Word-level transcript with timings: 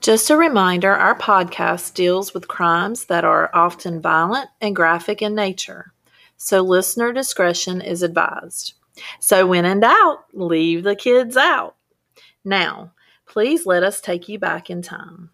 Just 0.00 0.30
a 0.30 0.36
reminder 0.36 0.94
our 0.94 1.14
podcast 1.14 1.92
deals 1.92 2.32
with 2.32 2.48
crimes 2.48 3.04
that 3.04 3.22
are 3.22 3.50
often 3.52 4.00
violent 4.00 4.48
and 4.58 4.74
graphic 4.74 5.20
in 5.20 5.34
nature, 5.34 5.92
so 6.38 6.62
listener 6.62 7.12
discretion 7.12 7.82
is 7.82 8.02
advised. 8.02 8.72
So, 9.18 9.46
when 9.46 9.66
in 9.66 9.80
doubt, 9.80 10.24
leave 10.32 10.84
the 10.84 10.96
kids 10.96 11.36
out. 11.36 11.76
Now, 12.42 12.92
please 13.26 13.66
let 13.66 13.82
us 13.82 14.00
take 14.00 14.26
you 14.26 14.38
back 14.38 14.70
in 14.70 14.80
time. 14.80 15.30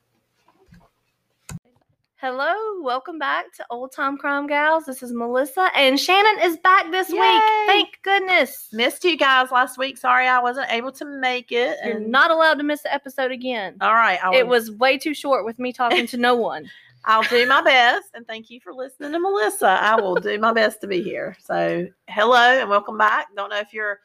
Hello, 2.19 2.81
welcome 2.81 3.19
back 3.19 3.53
to 3.53 3.67
Old 3.69 3.93
Time 3.93 4.17
Crime 4.17 4.47
Gals. 4.47 4.87
This 4.87 5.03
is 5.03 5.13
Melissa, 5.13 5.69
and 5.77 6.01
Shannon 6.01 6.43
is 6.45 6.57
back 6.57 6.91
this 6.91 7.11
Yay! 7.11 7.19
week. 7.21 7.43
Thank 7.67 7.99
goodness. 8.03 8.71
Missed 8.73 9.05
you 9.05 9.19
guys 9.19 9.51
last 9.51 9.77
week. 9.77 9.99
Sorry 9.99 10.27
I 10.27 10.39
wasn't 10.39 10.73
able 10.73 10.93
to 10.93 11.05
make 11.05 11.53
it. 11.53 11.77
You're 11.85 11.99
and- 11.99 12.11
not 12.11 12.31
allowed 12.31 12.55
to 12.55 12.63
miss 12.63 12.81
the 12.83 12.95
episode 12.95 13.33
again. 13.33 13.77
All 13.83 13.93
right. 13.93 14.19
I'll, 14.25 14.33
It 14.33 14.47
was 14.47 14.71
way 14.71 14.97
too 14.97 15.13
short 15.13 15.45
with 15.45 15.59
me 15.59 15.75
talking 15.75 16.07
to 16.07 16.17
no 16.17 16.35
one. 16.35 16.71
I'll 17.05 17.23
do 17.25 17.47
my 17.47 17.61
best. 17.61 18.07
And 18.15 18.27
thank 18.27 18.49
you 18.49 18.61
for 18.61 18.73
listening 18.73 19.13
to 19.13 19.21
Melissa. 19.21 19.69
I 19.69 20.01
will 20.01 20.15
do 20.17 20.39
my 20.39 20.55
best 20.55 20.81
to 20.81 20.87
be 20.87 21.03
here. 21.03 21.37
So, 21.45 21.87
hello 22.09 22.39
and 22.61 22.71
welcome 22.71 22.97
back. 22.97 23.27
Don't 23.37 23.51
know 23.51 23.59
if 23.59 23.75
you're 23.75 24.01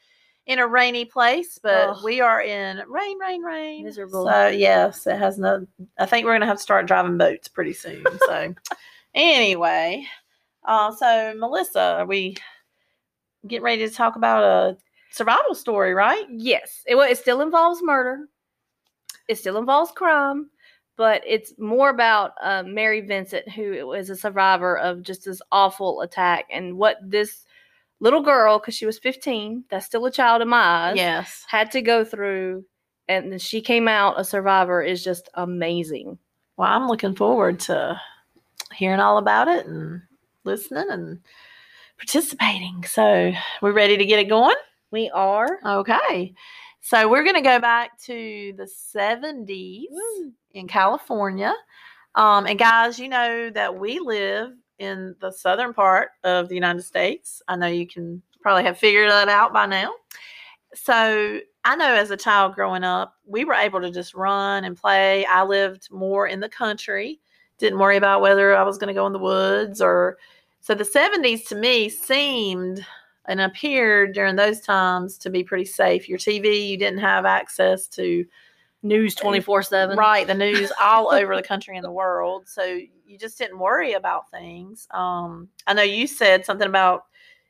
in 0.48 0.59
a 0.59 0.68
rainy 0.68 1.05
place, 1.05 1.59
but 1.62 2.04
we 2.04 2.20
are 2.22 2.41
in 2.41 2.81
rain, 2.88 3.20
rain, 3.20 3.44
rain. 3.44 3.84
Miserable. 3.84 4.26
So, 4.26 4.48
yes, 4.48 5.05
it 5.08 5.17
has 5.17 5.38
no, 5.38 5.66
I 6.00 6.05
think 6.05 6.26
we're 6.26 6.38
to 6.40 6.45
have 6.45 6.58
to 6.58 6.64
start 6.64 6.88
driving 6.88 7.17
boats 7.17 7.48
pretty 7.48 7.73
soon. 7.73 8.04
So, 8.26 8.54
anyway, 9.16 10.05
uh, 10.66 10.91
so 10.94 11.34
Melissa, 11.38 11.98
are 12.00 12.05
we 12.05 12.36
getting 13.48 13.64
ready 13.64 13.88
to 13.88 13.94
talk 13.94 14.16
about 14.16 14.44
a 14.44 14.77
survival 15.12 15.55
story, 15.55 15.94
right? 15.94 16.26
Yes, 16.30 16.81
it, 16.88 16.95
wa- 16.95 17.03
it 17.03 17.17
still 17.17 17.42
involves 17.42 17.81
murder. 17.84 18.28
It 19.28 19.38
still 19.38 19.58
involves 19.58 19.92
crime, 19.92 20.50
but 20.98 21.22
it's 21.26 21.53
more 21.58 21.89
about 21.89 22.34
uh, 22.42 22.64
Mary 22.64 23.02
Vincent, 23.02 23.48
who 23.50 23.88
was 23.88 24.09
a 24.09 24.16
survivor 24.16 24.78
of 24.78 25.03
just 25.03 25.25
this 25.25 25.42
awful 25.52 26.02
attack, 26.02 26.45
and 26.52 26.78
what 26.78 26.97
this 27.02 27.45
little 28.02 28.21
girl, 28.21 28.59
because 28.59 28.75
she 28.75 28.85
was 28.85 28.99
15, 28.99 29.63
that's 29.69 29.85
still 29.85 30.05
a 30.05 30.11
child 30.11 30.41
in 30.41 30.49
my 30.49 30.57
eyes, 30.89 30.97
Yes. 30.97 31.45
had 31.47 31.71
to 31.71 31.81
go 31.81 32.03
through, 32.03 32.66
and 33.07 33.31
then 33.31 33.39
she 33.39 33.61
came 33.61 33.88
out 33.88 34.19
a 34.19 34.23
survivor 34.25 34.81
is 34.81 35.03
just 35.03 35.30
amazing. 35.35 36.17
Well, 36.57 36.67
I'm 36.69 36.88
looking 36.88 37.16
forward 37.16 37.59
to 37.61 37.99
hearing 38.73 38.99
all 38.99 39.17
about 39.17 39.47
it 39.47 39.66
and 39.67 40.02
listening 40.44 40.89
and 40.89 41.19
participating. 41.97 42.83
So, 42.88 43.31
we're 43.61 43.72
ready 43.72 43.95
to 43.97 44.05
get 44.05 44.19
it 44.19 44.27
going? 44.29 44.55
We 44.91 45.09
are. 45.11 45.59
Okay. 45.66 46.33
So, 46.81 47.07
we're 47.07 47.23
going 47.23 47.35
to 47.35 47.41
go 47.41 47.59
back 47.59 47.99
to 48.05 48.53
the 48.57 48.63
70s 48.95 49.85
in 50.52 50.67
California. 50.67 51.53
Um, 52.16 52.45
and, 52.47 52.57
guys, 52.59 52.99
you 52.99 53.07
know 53.07 53.49
that 53.52 53.75
we 53.79 53.99
live 53.99 54.52
in 54.82 55.16
the 55.20 55.32
southern 55.32 55.74
part 55.74 56.10
of 56.24 56.50
the 56.50 56.56
United 56.56 56.82
States. 56.82 57.42
I 57.48 57.56
know 57.56 57.68
you 57.68 57.88
can 57.88 58.22
probably 58.42 58.64
have 58.64 58.78
figured 58.78 59.12
that 59.12 59.30
out 59.30 59.54
by 59.54 59.68
now. 59.68 59.94
So, 60.74 61.40
I 61.64 61.76
know 61.76 61.94
as 61.94 62.10
a 62.10 62.18
child 62.18 62.56
growing 62.56 62.84
up, 62.84 63.16
we 63.28 63.46
were 63.46 63.54
able 63.54 63.82
to 63.82 63.92
just 63.92 64.16
run 64.16 64.64
and 64.64 64.76
play. 64.76 65.26
I 65.26 65.44
lived 65.44 65.90
more 65.92 66.28
in 66.28 66.40
the 66.40 66.50
country, 66.50 67.20
didn't 67.59 67.78
worry 67.78 67.98
about 67.98 68.22
whether 68.22 68.56
I 68.56 68.64
was 68.64 68.80
going 68.80 68.88
to 68.88 69.00
go 69.00 69.06
in 69.06 69.14
the 69.14 69.20
woods 69.20 69.82
or. 69.82 70.18
So, 70.64 70.76
the 70.76 70.84
70s 70.84 71.48
to 71.48 71.56
me 71.56 71.90
seemed 71.90 72.86
and 73.28 73.42
appeared 73.42 74.14
during 74.14 74.36
those 74.36 74.62
times 74.62 75.18
to 75.20 75.30
be 75.30 75.44
pretty 75.44 75.66
safe. 75.66 76.09
Your 76.09 76.18
TV, 76.18 76.68
you 76.68 76.78
didn't 76.78 77.00
have 77.00 77.26
access 77.26 77.88
to 77.90 78.26
News 78.84 79.14
24 79.16 79.64
7. 79.64 79.98
right 79.98 80.26
the 80.26 80.34
news 80.34 80.72
all 80.82 81.12
over 81.12 81.36
the 81.36 81.44
country 81.44 81.78
and 81.78 81.84
the 81.84 81.92
world, 81.92 82.48
so 82.48 82.64
you 82.64 83.18
just 83.18 83.38
didn't 83.38 83.60
worry 83.60 83.94
about 83.94 84.32
things. 84.32 84.88
Um, 84.92 85.50
I 85.68 85.74
know 85.74 85.84
you 85.84 86.08
said 86.08 86.46
something 86.46 86.68
about 86.68 87.06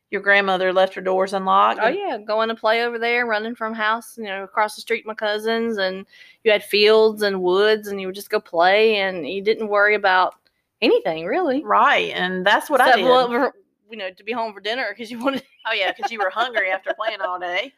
your 0.09 0.21
grandmother 0.21 0.73
left 0.73 0.93
her 0.93 1.01
doors 1.01 1.31
unlocked. 1.31 1.79
Oh 1.81 1.87
yeah, 1.87 2.17
going 2.17 2.49
to 2.49 2.55
play 2.55 2.83
over 2.83 2.99
there, 2.99 3.25
running 3.25 3.55
from 3.55 3.73
house, 3.73 4.17
you 4.17 4.25
know, 4.25 4.43
across 4.43 4.75
the 4.75 4.81
street, 4.81 5.05
my 5.05 5.13
cousins, 5.13 5.77
and 5.77 6.05
you 6.43 6.51
had 6.51 6.63
fields 6.65 7.21
and 7.21 7.41
woods, 7.41 7.87
and 7.87 8.01
you 8.01 8.07
would 8.07 8.15
just 8.15 8.29
go 8.29 8.39
play, 8.41 8.97
and 8.97 9.25
you 9.25 9.41
didn't 9.41 9.69
worry 9.69 9.95
about 9.95 10.35
anything 10.81 11.25
really. 11.25 11.63
right, 11.63 12.11
and 12.13 12.45
that's 12.45 12.69
what 12.69 12.81
I 12.81 12.89
Except, 12.89 12.97
did. 12.97 13.05
well, 13.05 13.53
you 13.89 13.97
know, 13.97 14.11
to 14.11 14.23
be 14.23 14.31
home 14.33 14.53
for 14.53 14.59
dinner 14.59 14.87
because 14.89 15.09
you 15.09 15.19
wanted. 15.19 15.43
Oh 15.65 15.73
yeah, 15.73 15.93
because 15.95 16.11
you 16.11 16.19
were 16.19 16.29
hungry 16.29 16.71
after 16.71 16.93
playing 16.93 17.21
all 17.21 17.39
day. 17.39 17.71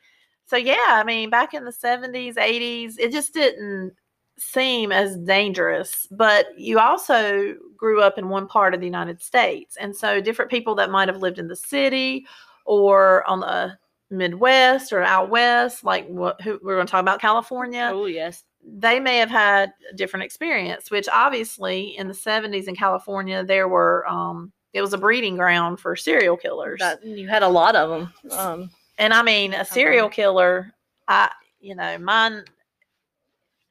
So 0.45 0.57
yeah, 0.57 0.75
I 0.89 1.03
mean, 1.03 1.29
back 1.29 1.53
in 1.53 1.65
the 1.65 1.71
seventies, 1.71 2.37
eighties, 2.37 2.97
it 2.97 3.11
just 3.11 3.33
didn't 3.33 3.93
seem 4.37 4.91
as 4.91 5.17
dangerous. 5.17 6.07
But 6.11 6.47
you 6.57 6.79
also 6.79 7.55
grew 7.77 8.01
up 8.01 8.17
in 8.17 8.29
one 8.29 8.47
part 8.47 8.73
of 8.73 8.79
the 8.79 8.85
United 8.85 9.21
States, 9.21 9.77
and 9.77 9.95
so 9.95 10.21
different 10.21 10.51
people 10.51 10.75
that 10.75 10.91
might 10.91 11.07
have 11.07 11.21
lived 11.21 11.39
in 11.39 11.47
the 11.47 11.55
city 11.55 12.25
or 12.65 13.27
on 13.27 13.39
the 13.39 13.77
Midwest 14.09 14.93
or 14.93 15.01
out 15.01 15.29
west, 15.29 15.83
like 15.83 16.07
what 16.07 16.39
who, 16.41 16.59
we're 16.61 16.75
going 16.75 16.85
to 16.85 16.91
talk 16.91 17.01
about 17.01 17.19
California 17.19 17.89
Oh 17.91 18.05
yes, 18.05 18.43
they 18.65 18.99
may 18.99 19.17
have 19.17 19.29
had 19.29 19.73
a 19.91 19.95
different 19.95 20.23
experience, 20.23 20.89
which 20.89 21.07
obviously 21.11 21.97
in 21.97 22.07
the 22.07 22.13
70s 22.13 22.67
in 22.67 22.75
California, 22.75 23.43
there 23.43 23.67
were, 23.67 24.07
um, 24.07 24.51
it 24.73 24.81
was 24.81 24.93
a 24.93 24.97
breeding 24.97 25.35
ground 25.35 25.79
for 25.79 25.95
serial 25.95 26.37
killers. 26.37 26.79
that, 26.79 27.03
you 27.03 27.27
had 27.27 27.43
a 27.43 27.47
lot 27.47 27.75
of 27.75 27.89
them. 27.89 28.13
Um, 28.31 28.69
and 28.97 29.13
I 29.13 29.23
mean, 29.23 29.53
a 29.53 29.65
serial 29.65 30.09
killer, 30.09 30.73
I, 31.07 31.31
you 31.59 31.75
know, 31.75 31.97
mine, 31.97 32.43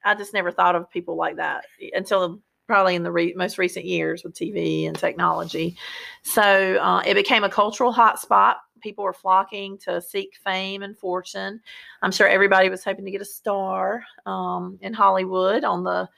I 0.04 0.14
just 0.14 0.34
never 0.34 0.50
thought 0.50 0.74
of 0.74 0.90
people 0.90 1.16
like 1.16 1.36
that 1.36 1.64
until 1.94 2.40
probably 2.66 2.94
in 2.94 3.02
the 3.02 3.12
re- 3.12 3.34
most 3.36 3.58
recent 3.58 3.84
years 3.84 4.24
with 4.24 4.34
TV 4.34 4.86
and 4.86 4.98
technology. 4.98 5.76
So 6.22 6.42
uh, 6.42 7.02
it 7.04 7.14
became 7.14 7.44
a 7.44 7.50
cultural 7.50 7.92
hotspot. 7.92 8.56
People 8.82 9.04
were 9.04 9.12
flocking 9.12 9.78
to 9.78 10.00
seek 10.00 10.36
fame 10.42 10.82
and 10.82 10.96
fortune. 10.96 11.60
I'm 12.02 12.12
sure 12.12 12.26
everybody 12.26 12.68
was 12.68 12.82
hoping 12.82 13.04
to 13.04 13.10
get 13.10 13.20
a 13.20 13.26
star 13.26 14.02
um, 14.26 14.78
in 14.80 14.92
Hollywood 14.92 15.64
on 15.64 15.84
the 15.84 16.08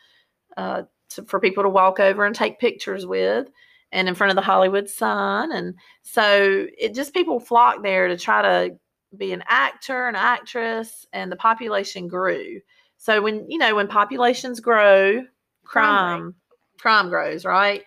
uh, 0.56 0.82
to, 1.10 1.24
for 1.24 1.40
people 1.40 1.62
to 1.62 1.68
walk 1.68 2.00
over 2.00 2.24
and 2.24 2.34
take 2.34 2.60
pictures 2.60 3.04
with, 3.04 3.48
and 3.92 4.08
in 4.08 4.14
front 4.14 4.30
of 4.30 4.36
the 4.36 4.42
Hollywood 4.42 4.88
sign. 4.88 5.52
And 5.52 5.74
so 6.02 6.66
it 6.78 6.94
just 6.94 7.14
people 7.14 7.40
flocked 7.40 7.82
there 7.82 8.08
to 8.08 8.16
try 8.16 8.42
to 8.42 8.78
be 9.14 9.32
an 9.32 9.44
actor, 9.48 10.06
an 10.06 10.16
actress, 10.16 11.06
and 11.12 11.30
the 11.30 11.36
population 11.36 12.08
grew. 12.08 12.60
So 12.96 13.20
when 13.20 13.50
you 13.50 13.58
know 13.58 13.74
when 13.74 13.88
populations 13.88 14.60
grow, 14.60 15.24
Crime 15.64 16.34
crime 16.78 17.08
grows, 17.08 17.44
right? 17.44 17.82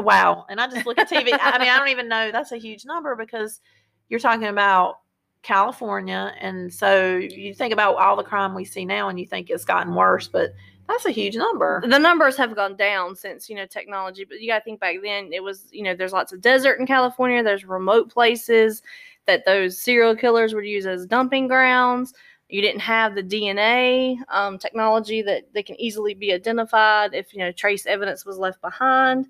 wow, 0.00 0.46
and 0.48 0.60
I 0.60 0.68
just 0.68 0.86
look 0.86 0.98
at 0.98 1.10
TV. 1.10 1.36
I 1.40 1.58
mean, 1.58 1.68
I 1.68 1.78
don't 1.78 1.88
even 1.88 2.08
know 2.08 2.30
that's 2.32 2.52
a 2.52 2.56
huge 2.56 2.84
number 2.86 3.14
because 3.16 3.60
you're 4.08 4.20
talking 4.20 4.48
about 4.48 5.00
California 5.42 6.34
and 6.40 6.72
so 6.72 7.16
you 7.16 7.54
think 7.54 7.72
about 7.72 7.96
all 7.96 8.16
the 8.16 8.22
crime 8.22 8.54
we 8.54 8.64
see 8.64 8.84
now 8.84 9.08
and 9.08 9.18
you 9.20 9.26
think 9.26 9.48
it's 9.48 9.64
gotten 9.64 9.94
worse, 9.94 10.26
but 10.28 10.50
that's 10.88 11.04
a 11.06 11.10
huge 11.10 11.36
number. 11.36 11.82
the 11.86 11.98
numbers 11.98 12.36
have 12.36 12.54
gone 12.54 12.76
down 12.76 13.16
since 13.16 13.48
you 13.48 13.56
know 13.56 13.66
technology 13.66 14.24
but 14.24 14.40
you 14.40 14.48
got 14.48 14.58
to 14.58 14.64
think 14.64 14.80
back 14.80 14.96
then 15.02 15.32
it 15.32 15.42
was 15.42 15.66
you 15.72 15.82
know 15.82 15.94
there's 15.94 16.12
lots 16.12 16.32
of 16.32 16.40
desert 16.40 16.78
in 16.78 16.86
california 16.86 17.42
there's 17.42 17.64
remote 17.64 18.08
places 18.12 18.82
that 19.26 19.44
those 19.44 19.80
serial 19.80 20.14
killers 20.14 20.54
would 20.54 20.64
use 20.64 20.86
as 20.86 21.06
dumping 21.06 21.48
grounds 21.48 22.14
you 22.48 22.62
didn't 22.62 22.80
have 22.80 23.14
the 23.14 23.22
dna 23.22 24.16
um, 24.28 24.58
technology 24.58 25.22
that 25.22 25.52
they 25.52 25.62
can 25.62 25.78
easily 25.80 26.14
be 26.14 26.32
identified 26.32 27.14
if 27.14 27.32
you 27.32 27.40
know 27.40 27.50
trace 27.52 27.86
evidence 27.86 28.24
was 28.24 28.38
left 28.38 28.60
behind 28.60 29.26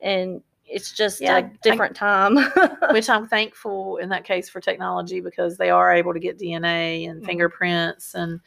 and 0.00 0.42
it's 0.68 0.92
just 0.92 1.20
Yeah, 1.20 1.36
I- 1.36 1.38
a 1.38 1.50
different 1.62 1.94
time 1.94 2.36
which 2.90 3.08
I'm 3.08 3.26
thankful 3.26 3.98
in 3.98 4.08
that 4.08 4.24
case 4.24 4.48
for 4.48 4.60
technology 4.60 5.20
because 5.20 5.56
they 5.56 5.70
are 5.70 5.92
able 5.92 6.12
to 6.12 6.18
get 6.20 6.38
DNA 6.38 7.08
and 7.08 7.22
Mhm. 7.22 7.26
fingerprints 7.26 8.14
and 8.14 8.40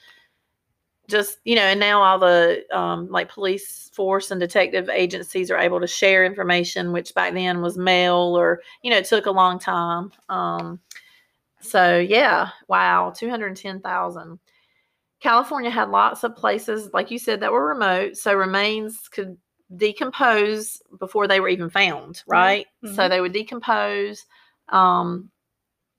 just 1.07 1.39
you 1.44 1.56
know, 1.56 1.63
and 1.63 1.80
now 1.80 2.01
all 2.04 2.19
the 2.19 2.63
um, 2.71 3.10
like 3.10 3.30
police 3.30 3.89
force 3.95 4.30
and 4.30 4.39
detective 4.39 4.89
agencies 4.89 5.50
are 5.50 5.57
able 5.57 5.80
to 5.80 5.88
share 5.88 6.24
information, 6.24 6.92
which 6.92 7.16
back 7.16 7.33
then 7.33 7.62
was 7.62 7.77
mail 7.77 8.36
or 8.38 8.62
you 8.83 8.92
know 8.92 8.98
it 8.98 9.06
took 9.06 9.25
a 9.25 9.31
long 9.31 9.57
time. 9.57 10.12
Um, 10.30 10.80
so 11.62 11.98
yeah, 11.98 12.50
wow, 12.68 13.12
two 13.16 13.30
hundred 13.30 13.56
ten 13.56 13.80
thousand. 13.81 14.39
California 15.19 15.69
had 15.71 15.89
lots 15.89 16.24
of 16.24 16.36
places, 16.36 16.92
like 16.94 17.10
you 17.12 17.18
said, 17.19 17.39
that 17.42 17.51
were 17.51 17.66
remote, 17.68 18.16
so 18.16 18.33
remains 18.36 19.10
could 19.10 19.36
decompose 19.75 20.81
before 21.00 21.27
they 21.27 21.39
were 21.39 21.50
even 21.50 21.69
found, 21.69 22.24
right? 22.27 22.66
So 22.86 23.04
Mhm. 23.04 23.10
they 23.10 23.21
would 23.21 23.33
decompose, 23.33 24.25
um, 24.69 25.30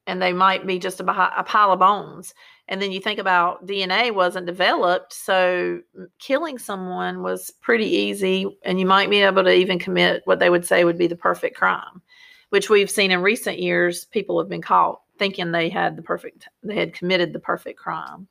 and 0.06 0.20
they 0.20 0.32
might 0.32 0.66
be 0.66 0.78
just 0.78 1.00
a, 1.00 1.38
a 1.38 1.44
pile 1.44 1.72
of 1.72 1.78
bones. 1.80 2.34
And 2.68 2.80
then 2.82 2.90
you 2.92 3.00
think 3.00 3.18
about 3.18 3.66
DNA 3.66 4.10
wasn't 4.12 4.46
developed, 4.46 5.12
so 5.12 5.80
killing 6.18 6.58
someone 6.58 7.22
was 7.22 7.50
pretty 7.60 7.86
easy, 7.86 8.46
and 8.64 8.80
you 8.80 8.86
might 8.86 9.10
be 9.10 9.20
able 9.22 9.44
to 9.44 9.52
even 9.52 9.78
commit 9.78 10.22
what 10.24 10.38
they 10.38 10.50
would 10.50 10.64
say 10.64 10.84
would 10.84 10.98
be 10.98 11.06
the 11.06 11.16
perfect 11.16 11.56
crime, 11.56 12.02
which 12.50 12.70
we've 12.70 12.90
seen 12.90 13.10
in 13.10 13.22
recent 13.22 13.58
years. 13.58 14.04
People 14.06 14.38
have 14.40 14.48
been 14.48 14.62
caught 14.62 15.00
thinking 15.18 15.52
they 15.52 15.68
had 15.68 15.96
the 15.96 16.02
perfect, 16.02 16.48
they 16.62 16.76
had 16.76 16.94
committed 16.94 17.32
the 17.32 17.40
perfect 17.40 17.78
crime. 17.78 18.26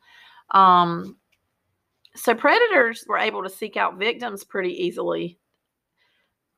Um, 0.51 1.17
so 2.19 2.35
predators 2.35 3.05
were 3.07 3.17
able 3.17 3.43
to 3.43 3.49
seek 3.49 3.77
out 3.77 3.97
victims 3.97 4.43
pretty 4.43 4.73
easily. 4.83 5.39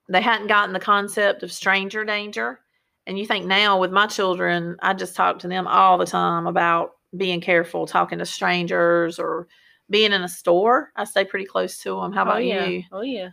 They 0.10 0.22
hadn't 0.22 0.48
gotten 0.48 0.74
the 0.74 0.80
concept 0.80 1.44
of 1.44 1.52
stranger 1.52 2.04
danger. 2.04 2.60
And 3.08 3.18
you 3.18 3.26
think 3.26 3.46
now 3.46 3.80
with 3.80 3.92
my 3.92 4.08
children, 4.08 4.76
I 4.82 4.94
just 4.94 5.16
talk 5.16 5.40
to 5.40 5.48
them 5.48 5.68
all 5.68 5.98
the 5.98 6.06
time 6.06 6.48
about 6.48 6.92
being 7.16 7.42
careful, 7.42 7.86
talking 7.86 8.20
to 8.20 8.26
strangers 8.26 9.20
or 9.20 9.48
being 9.90 10.14
in 10.14 10.24
a 10.24 10.28
store. 10.28 10.92
I 10.96 11.04
stay 11.04 11.26
pretty 11.26 11.46
close 11.46 11.78
to 11.80 12.02
them. 12.02 12.12
How 12.12 12.24
about 12.24 12.38
oh, 12.38 12.40
yeah. 12.40 12.66
you? 12.66 12.84
Oh 12.92 13.02
yeah. 13.02 13.30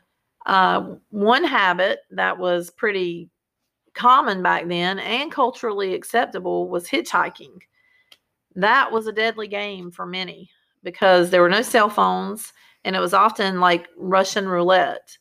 Uh, 0.46 0.96
one 1.10 1.44
habit 1.44 2.00
that 2.10 2.38
was 2.38 2.70
pretty 2.70 3.30
common 3.94 4.42
back 4.42 4.68
then 4.68 4.98
and 4.98 5.32
culturally 5.32 5.94
acceptable 5.94 6.68
was 6.68 6.88
hitchhiking. 6.88 7.58
That 8.54 8.92
was 8.92 9.06
a 9.06 9.12
deadly 9.12 9.48
game 9.48 9.90
for 9.90 10.06
many 10.06 10.50
because 10.88 11.28
there 11.28 11.42
were 11.42 11.50
no 11.50 11.60
cell 11.60 11.90
phones 11.90 12.54
and 12.82 12.96
it 12.96 13.00
was 13.00 13.12
often 13.12 13.60
like 13.60 13.86
Russian 13.98 14.48
roulette. 14.48 15.18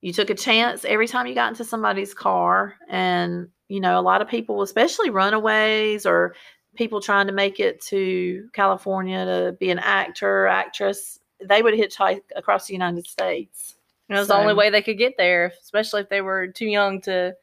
You 0.00 0.12
took 0.12 0.30
a 0.30 0.34
chance 0.34 0.84
every 0.84 1.06
time 1.06 1.28
you 1.28 1.34
got 1.34 1.52
into 1.52 1.64
somebody's 1.64 2.14
car, 2.14 2.74
and 2.88 3.48
you 3.68 3.80
know, 3.80 4.00
a 4.00 4.02
lot 4.02 4.20
of 4.20 4.28
people, 4.28 4.62
especially 4.62 5.10
runaways 5.10 6.06
or 6.06 6.34
people 6.74 7.00
trying 7.00 7.28
to 7.28 7.32
make 7.32 7.60
it 7.60 7.80
to 7.82 8.48
California 8.52 9.24
to 9.24 9.56
be 9.60 9.70
an 9.70 9.78
actor, 9.78 10.46
actress, 10.48 11.20
they 11.40 11.62
would 11.62 11.74
hitchhike 11.74 12.22
across 12.34 12.66
the 12.66 12.72
United 12.72 13.06
States. 13.06 13.76
It 14.08 14.14
was 14.14 14.28
the 14.28 14.36
only 14.36 14.54
way 14.54 14.70
they 14.70 14.82
could 14.82 14.98
get 14.98 15.16
there, 15.18 15.52
especially 15.62 16.00
if 16.00 16.08
they 16.08 16.22
were 16.22 16.48
too 16.48 16.66
young 16.66 17.00
to 17.02 17.34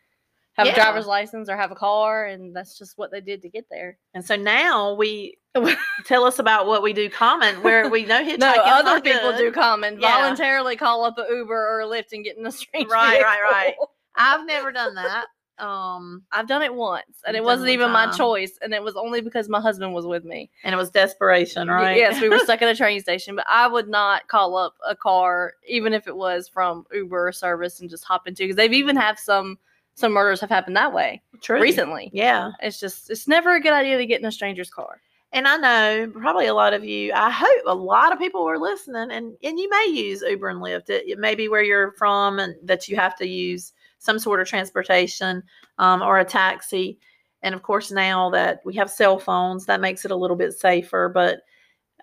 have 0.55 0.67
Yeah. 0.67 0.73
a 0.73 0.75
driver's 0.75 1.05
license 1.07 1.49
or 1.49 1.55
have 1.57 1.71
a 1.71 1.75
car, 1.75 2.25
and 2.25 2.55
that's 2.55 2.77
just 2.77 2.97
what 2.97 3.11
they 3.11 3.21
did 3.21 3.41
to 3.43 3.49
get 3.49 3.65
there. 3.69 3.97
And 4.13 4.25
so 4.25 4.35
now 4.35 4.93
we 4.93 5.37
tell 6.05 6.25
us 6.25 6.39
about 6.39 6.65
what 6.67 6.81
we 6.83 6.91
do 6.93 7.09
common 7.09 7.61
where 7.63 7.89
we 7.89 8.05
know 8.05 8.23
hitchhiking. 8.23 8.39
no, 8.39 8.53
other 8.65 8.99
people 9.01 9.35
do 9.37 9.51
common 9.51 9.99
Yeah. 9.99 10.11
voluntarily 10.21 10.75
call 10.75 11.05
up 11.05 11.17
an 11.17 11.25
Uber 11.29 11.53
or 11.55 11.81
a 11.81 11.85
Lyft 11.85 12.11
and 12.13 12.23
get 12.23 12.37
in 12.37 12.43
the 12.43 12.51
street. 12.51 12.87
Right, 12.89 13.21
right, 13.21 13.41
right. 13.41 13.75
I've 14.15 14.45
never 14.45 14.71
done 14.71 14.95
that. 14.95 15.25
Um, 15.57 16.23
I've 16.33 16.47
done 16.49 16.61
it 16.63 16.73
once, 16.73 17.21
and 17.25 17.37
it 17.37 17.43
wasn't 17.43 17.69
even 17.69 17.89
my 17.91 18.11
choice, 18.11 18.57
and 18.61 18.73
it 18.73 18.83
was 18.83 18.97
only 18.97 19.21
because 19.21 19.47
my 19.47 19.61
husband 19.61 19.93
was 19.93 20.05
with 20.05 20.25
me. 20.25 20.51
and 20.65 20.73
it 20.73 20.77
was 20.77 20.89
desperation, 20.91 21.69
right? 21.69 21.95
Yes, 21.95 22.19
we 22.19 22.27
were 22.27 22.39
stuck 22.39 22.61
at 22.61 22.67
a 22.67 22.75
train 22.77 22.99
station, 22.99 23.37
but 23.37 23.45
I 23.49 23.65
would 23.67 23.87
not 23.87 24.27
call 24.27 24.57
up 24.57 24.73
a 24.85 24.97
car, 24.97 25.53
even 25.65 25.93
if 25.93 26.07
it 26.07 26.15
was 26.17 26.49
from 26.49 26.85
Uber 26.93 27.31
service, 27.31 27.79
and 27.79 27.89
just 27.89 28.03
hop 28.03 28.27
into 28.27 28.43
because 28.43 28.57
they've 28.57 28.73
even 28.73 28.97
have 28.97 29.17
some 29.17 29.57
some 29.95 30.11
murders 30.11 30.41
have 30.41 30.49
happened 30.49 30.75
that 30.75 30.93
way 30.93 31.21
True. 31.41 31.59
recently. 31.59 32.09
Yeah. 32.13 32.51
It's 32.61 32.79
just 32.79 33.09
it's 33.09 33.27
never 33.27 33.55
a 33.55 33.61
good 33.61 33.73
idea 33.73 33.97
to 33.97 34.05
get 34.05 34.19
in 34.19 34.25
a 34.25 34.31
stranger's 34.31 34.69
car. 34.69 35.01
And 35.31 35.47
I 35.47 35.57
know 35.57 36.11
probably 36.13 36.45
a 36.45 36.53
lot 36.53 36.73
of 36.73 36.85
you, 36.85 37.11
I 37.13 37.29
hope 37.29 37.61
a 37.65 37.75
lot 37.75 38.13
of 38.13 38.19
people 38.19 38.45
were 38.45 38.59
listening 38.59 39.11
and, 39.11 39.35
and 39.43 39.59
you 39.59 39.69
may 39.69 39.87
use 39.91 40.21
Uber 40.21 40.49
and 40.49 40.61
Lyft. 40.61 40.89
It, 40.89 41.07
it 41.07 41.19
may 41.19 41.35
be 41.35 41.49
where 41.49 41.63
you're 41.63 41.91
from 41.93 42.39
and 42.39 42.55
that 42.63 42.87
you 42.87 42.95
have 42.95 43.17
to 43.17 43.27
use 43.27 43.73
some 43.97 44.19
sort 44.19 44.39
of 44.39 44.47
transportation 44.47 45.43
um, 45.77 46.01
or 46.01 46.19
a 46.19 46.25
taxi. 46.25 46.99
And 47.41 47.53
of 47.53 47.63
course, 47.63 47.91
now 47.91 48.29
that 48.29 48.61
we 48.63 48.75
have 48.75 48.89
cell 48.89 49.19
phones, 49.19 49.65
that 49.65 49.81
makes 49.81 50.05
it 50.05 50.11
a 50.11 50.15
little 50.15 50.37
bit 50.37 50.53
safer. 50.53 51.09
But 51.13 51.41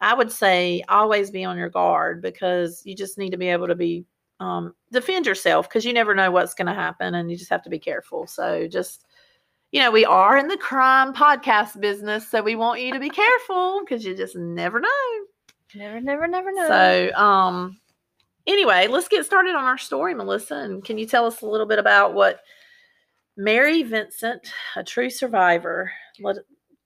I 0.01 0.15
would 0.15 0.31
say 0.31 0.83
always 0.89 1.31
be 1.31 1.45
on 1.45 1.57
your 1.57 1.71
guard 1.71 2.21
because 2.21 2.83
you 2.85 2.95
just 2.95 3.19
need 3.19 3.31
to 3.31 3.39
be 3.39 3.49
able 3.49 3.69
to 3.69 3.75
be 3.75 4.05
um, 4.43 4.75
defend 4.91 5.27
yourself 5.27 5.69
because 5.69 5.85
you 5.85 5.93
never 5.93 6.15
know 6.15 6.31
what's 6.31 6.55
going 6.55 6.67
to 6.67 6.75
happen 6.75 7.15
and 7.15 7.31
you 7.31 7.37
just 7.37 7.51
have 7.51 7.63
to 7.63 7.71
be 7.71 7.79
careful. 7.79 8.27
So 8.27 8.67
just 8.67 9.07
you 9.71 9.81
know, 9.81 9.91
we 9.91 10.05
are 10.05 10.37
in 10.37 10.49
the 10.49 10.57
crime 10.59 11.15
podcast 11.15 11.81
business, 11.81 12.31
so 12.31 12.43
we 12.43 12.55
want 12.55 12.83
you 12.83 12.93
to 12.93 13.01
be 13.01 13.09
careful 13.25 13.81
because 13.81 14.05
you 14.05 14.15
just 14.15 14.37
never 14.37 14.81
know. 14.81 14.89
Never, 15.75 16.01
never, 16.01 16.27
never 16.27 16.53
know. 16.53 16.69
So, 16.69 17.15
um, 17.15 17.81
anyway, 18.47 18.87
let's 18.89 19.09
get 19.09 19.25
started 19.25 19.55
on 19.55 19.65
our 19.65 19.79
story, 19.79 20.15
Melissa. 20.15 20.57
And 20.57 20.85
can 20.85 20.99
you 20.99 21.07
tell 21.07 21.25
us 21.25 21.41
a 21.41 21.47
little 21.47 21.67
bit 21.67 21.79
about 21.79 22.13
what 22.13 22.41
Mary 23.39 23.83
Vincent, 23.83 24.53
a 24.77 24.85
true 24.85 25.09
survivor, 25.09 25.91
let 26.21 26.37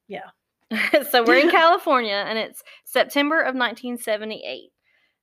yeah. 0.07 0.31
so 1.11 1.25
we're 1.25 1.39
in 1.39 1.51
California 1.51 2.25
and 2.27 2.39
it's 2.39 2.63
September 2.85 3.41
of 3.41 3.57
1978. 3.57 4.71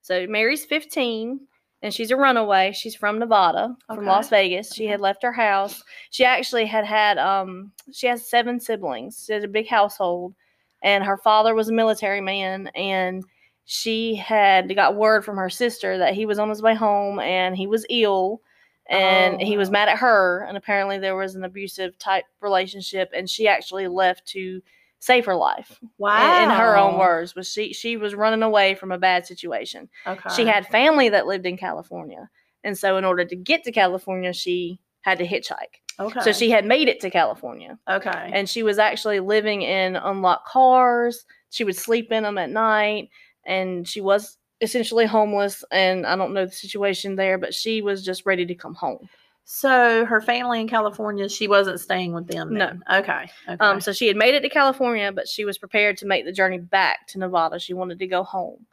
So 0.01 0.27
Mary's 0.27 0.65
15 0.65 1.39
and 1.83 1.93
she's 1.93 2.11
a 2.11 2.15
runaway. 2.15 2.71
She's 2.71 2.95
from 2.95 3.19
Nevada, 3.19 3.75
from 3.87 4.05
Las 4.05 4.29
Vegas. 4.29 4.73
She 4.73 4.85
had 4.87 5.01
left 5.01 5.21
her 5.21 5.33
house. 5.33 5.83
She 6.09 6.23
actually 6.23 6.65
had 6.65 6.85
had 6.85 7.17
um 7.19 7.71
she 7.91 8.07
has 8.07 8.27
seven 8.27 8.59
siblings. 8.59 9.23
She 9.27 9.33
had 9.33 9.43
a 9.43 9.49
big 9.49 9.67
household 9.67 10.33
and 10.81 11.03
her 11.03 11.17
father 11.17 11.53
was 11.53 11.69
a 11.69 11.73
military 11.73 12.21
man 12.21 12.67
and 12.73 13.23
she 13.65 14.15
had 14.15 14.73
got 14.75 14.95
word 14.95 15.23
from 15.23 15.37
her 15.37 15.49
sister 15.49 15.97
that 15.97 16.13
he 16.13 16.25
was 16.25 16.39
on 16.39 16.49
his 16.49 16.61
way 16.61 16.73
home 16.73 17.19
and 17.19 17.55
he 17.55 17.67
was 17.67 17.85
ill 17.89 18.41
and 18.87 19.35
Oh, 19.35 19.45
he 19.45 19.57
was 19.57 19.71
mad 19.71 19.87
at 19.87 19.97
her 19.97 20.45
and 20.47 20.57
apparently 20.57 20.99
there 20.99 21.15
was 21.15 21.35
an 21.35 21.43
abusive 21.43 21.97
type 21.99 22.25
relationship 22.41 23.11
and 23.13 23.29
she 23.29 23.47
actually 23.47 23.87
left 23.87 24.25
to 24.27 24.61
save 25.03 25.25
her 25.25 25.35
life 25.35 25.79
wow 25.97 26.37
in, 26.37 26.49
in 26.49 26.57
her 26.57 26.77
own 26.77 26.97
words 26.97 27.35
was 27.35 27.51
she 27.51 27.73
she 27.73 27.97
was 27.97 28.15
running 28.15 28.41
away 28.41 28.73
from 28.73 28.89
a 28.89 28.97
bad 28.97 29.25
situation 29.25 29.89
Okay. 30.07 30.29
she 30.33 30.45
had 30.45 30.65
family 30.67 31.09
that 31.09 31.27
lived 31.27 31.45
in 31.45 31.57
california 31.57 32.29
and 32.63 32.77
so 32.77 32.95
in 32.95 33.03
order 33.03 33.25
to 33.25 33.35
get 33.35 33.65
to 33.65 33.71
california 33.73 34.31
she 34.31 34.79
had 35.01 35.17
to 35.17 35.27
hitchhike 35.27 35.81
okay. 35.99 36.21
so 36.21 36.31
she 36.31 36.49
had 36.49 36.65
made 36.65 36.87
it 36.87 37.01
to 37.01 37.09
california 37.09 37.77
okay. 37.89 38.31
and 38.33 38.47
she 38.47 38.63
was 38.63 38.79
actually 38.79 39.19
living 39.19 39.61
in 39.61 39.97
unlocked 39.97 40.47
cars 40.47 41.25
she 41.49 41.65
would 41.65 41.75
sleep 41.75 42.09
in 42.09 42.23
them 42.23 42.37
at 42.37 42.49
night 42.49 43.09
and 43.45 43.85
she 43.85 43.99
was 43.99 44.37
essentially 44.61 45.05
homeless 45.05 45.65
and 45.69 46.05
i 46.05 46.15
don't 46.15 46.33
know 46.33 46.45
the 46.45 46.51
situation 46.53 47.17
there 47.17 47.37
but 47.37 47.53
she 47.53 47.81
was 47.81 48.05
just 48.05 48.25
ready 48.25 48.45
to 48.45 48.55
come 48.55 48.73
home 48.73 49.09
so 49.45 50.05
her 50.05 50.21
family 50.21 50.61
in 50.61 50.67
California, 50.67 51.27
she 51.27 51.47
wasn't 51.47 51.79
staying 51.79 52.13
with 52.13 52.27
them. 52.27 52.53
No. 52.53 52.71
Okay. 52.91 53.29
Okay. 53.47 53.57
um 53.59 53.81
so 53.81 53.91
she 53.91 54.07
had 54.07 54.15
made 54.15 54.33
it 54.35 54.41
to 54.41 54.49
california 54.49 55.11
but 55.11 55.27
she 55.27 55.43
was 55.45 55.57
prepared 55.57 55.97
to 55.97 56.05
make 56.05 56.25
the 56.25 56.31
journey 56.31 56.57
back 56.59 57.07
to 57.07 57.19
nevada 57.19 57.59
she 57.59 57.73
wanted 57.73 57.99
to 57.99 58.07
go 58.07 58.23
home 58.23 58.65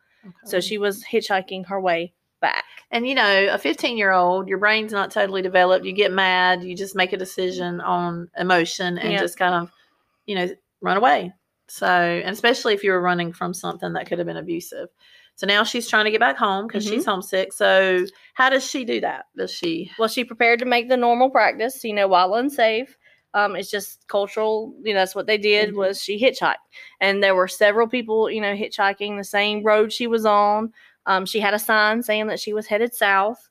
so 0.45 0.61
she 0.61 0.77
was 0.79 1.03
hitchhiking 1.03 1.67
her 1.67 1.81
way 1.81 2.13
back 2.41 2.65
And 2.91 3.07
you 3.07 3.15
know, 3.15 3.49
a 3.51 3.59
15 3.59 3.97
year 3.99 4.13
old, 4.13 4.49
your 4.49 4.59
brain's 4.59 4.93
not 4.93 5.11
totally 5.11 5.43
developed. 5.43 5.85
You 5.87 5.93
get 5.93 6.11
mad, 6.13 6.63
you 6.63 6.75
just 6.77 6.95
make 6.97 7.13
a 7.13 7.17
decision 7.17 7.81
on 7.81 8.29
emotion 8.37 8.99
and 8.99 9.13
Yeah. 9.13 9.21
just 9.21 9.39
kind 9.39 9.55
of, 9.55 9.71
you 10.27 10.35
know, 10.35 10.49
run 10.81 10.97
away. 10.97 11.33
So, 11.69 11.87
and 11.87 12.31
especially 12.33 12.75
if 12.75 12.83
you 12.83 12.91
were 12.93 13.01
running 13.01 13.33
from 13.33 13.55
something 13.55 13.93
that 13.95 14.07
could 14.09 14.19
have 14.19 14.27
been 14.27 14.37
abusive. 14.39 14.89
So 15.41 15.47
now 15.47 15.65
she's 15.65 15.89
trying 15.89 16.05
to 16.05 16.11
get 16.11 16.21
back 16.21 16.37
home 16.37 16.67
because 16.67 16.85
she's 16.85 17.07
homesick. 17.07 17.55
So, 17.55 18.05
how 18.35 18.51
does 18.51 18.63
she 18.63 18.85
do 18.85 19.01
that? 19.01 19.25
Does 19.35 19.51
she? 19.51 19.91
Well, 19.99 20.07
she 20.07 20.23
prepared 20.23 20.59
to 20.59 20.67
make 20.67 20.91
the 20.91 20.99
normal 20.99 21.31
practice, 21.31 21.83
you 21.83 21.95
know, 21.95 22.09
while 22.09 22.35
unsafe. 22.35 22.95
Um, 23.33 23.57
it's 23.57 23.71
just 23.71 24.07
cultural, 24.07 24.75
you 24.83 24.93
know, 24.93 25.01
that's 25.01 25.15
what 25.15 25.27
they 25.27 25.39
did 25.39 25.71
Mhm. 25.71 25.77
was 25.77 26.05
she 26.05 26.21
hitchhiked. 26.21 26.57
And 27.01 27.23
there 27.23 27.35
were 27.35 27.49
several 27.49 27.89
people, 27.89 28.29
you 28.31 28.43
know, 28.43 28.55
hitchhiking 28.55 29.17
the 29.17 29.25
same 29.25 29.63
road 29.63 29.95
she 29.95 30.07
was 30.07 30.27
on. 30.27 30.75
Um, 31.07 31.25
she 31.25 31.41
had 31.41 31.55
a 31.55 31.59
sign 31.59 32.03
saying 32.03 32.27
that 32.27 32.39
she 32.39 32.53
was 32.53 32.67
headed 32.67 32.93
south. 32.93 33.49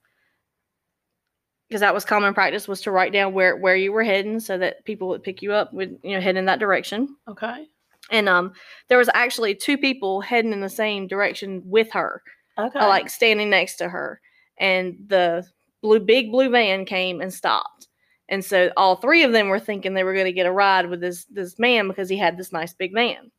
Because 1.69 1.81
that 1.81 1.95
was 1.95 2.05
common 2.05 2.35
practice 2.35 2.67
was 2.67 2.81
to 2.81 2.91
write 2.91 3.13
down 3.13 3.33
where, 3.33 3.57
where 3.57 3.75
you 3.75 3.91
were 3.91 4.03
heading 4.03 4.39
so 4.39 4.59
that 4.59 4.85
people 4.85 5.07
would 5.07 5.23
pick 5.23 5.41
you 5.41 5.53
up 5.53 5.73
with, 5.73 5.97
you 6.03 6.13
know, 6.13 6.21
head 6.21 6.37
in 6.37 6.45
that 6.45 6.59
direction. 6.59 7.15
Okay. 7.27 7.67
And 8.11 8.27
um 8.29 8.53
there 8.87 8.97
was 8.97 9.09
actually 9.13 9.55
two 9.55 9.77
people 9.77 10.21
heading 10.21 10.53
in 10.53 10.61
the 10.61 10.69
same 10.69 11.07
direction 11.07 11.61
with 11.65 11.91
her 11.93 12.21
Okay. 12.57 12.79
uh, 12.79 12.87
like 12.87 13.09
standing 13.09 13.49
next 13.49 13.75
to 13.77 13.87
her 13.89 14.19
and 14.57 14.97
the 15.07 15.45
blue 15.81 15.99
big 15.99 16.31
blue 16.31 16.49
van 16.49 16.83
came 16.85 17.21
and 17.21 17.33
stopped 17.33 17.87
and 18.27 18.43
so 18.43 18.71
all 18.75 18.95
three 18.97 19.23
of 19.23 19.31
them 19.31 19.47
were 19.47 19.59
thinking 19.59 19.93
they 19.93 20.03
were 20.03 20.13
going 20.13 20.25
to 20.25 20.33
get 20.33 20.45
a 20.45 20.51
ride 20.51 20.89
with 20.89 20.99
this 20.99 21.25
this 21.25 21.57
man 21.57 21.87
because 21.87 22.09
he 22.09 22.17
had 22.17 22.37
this 22.37 22.51
nice 22.51 22.73
big 22.73 22.93
van 22.93 23.31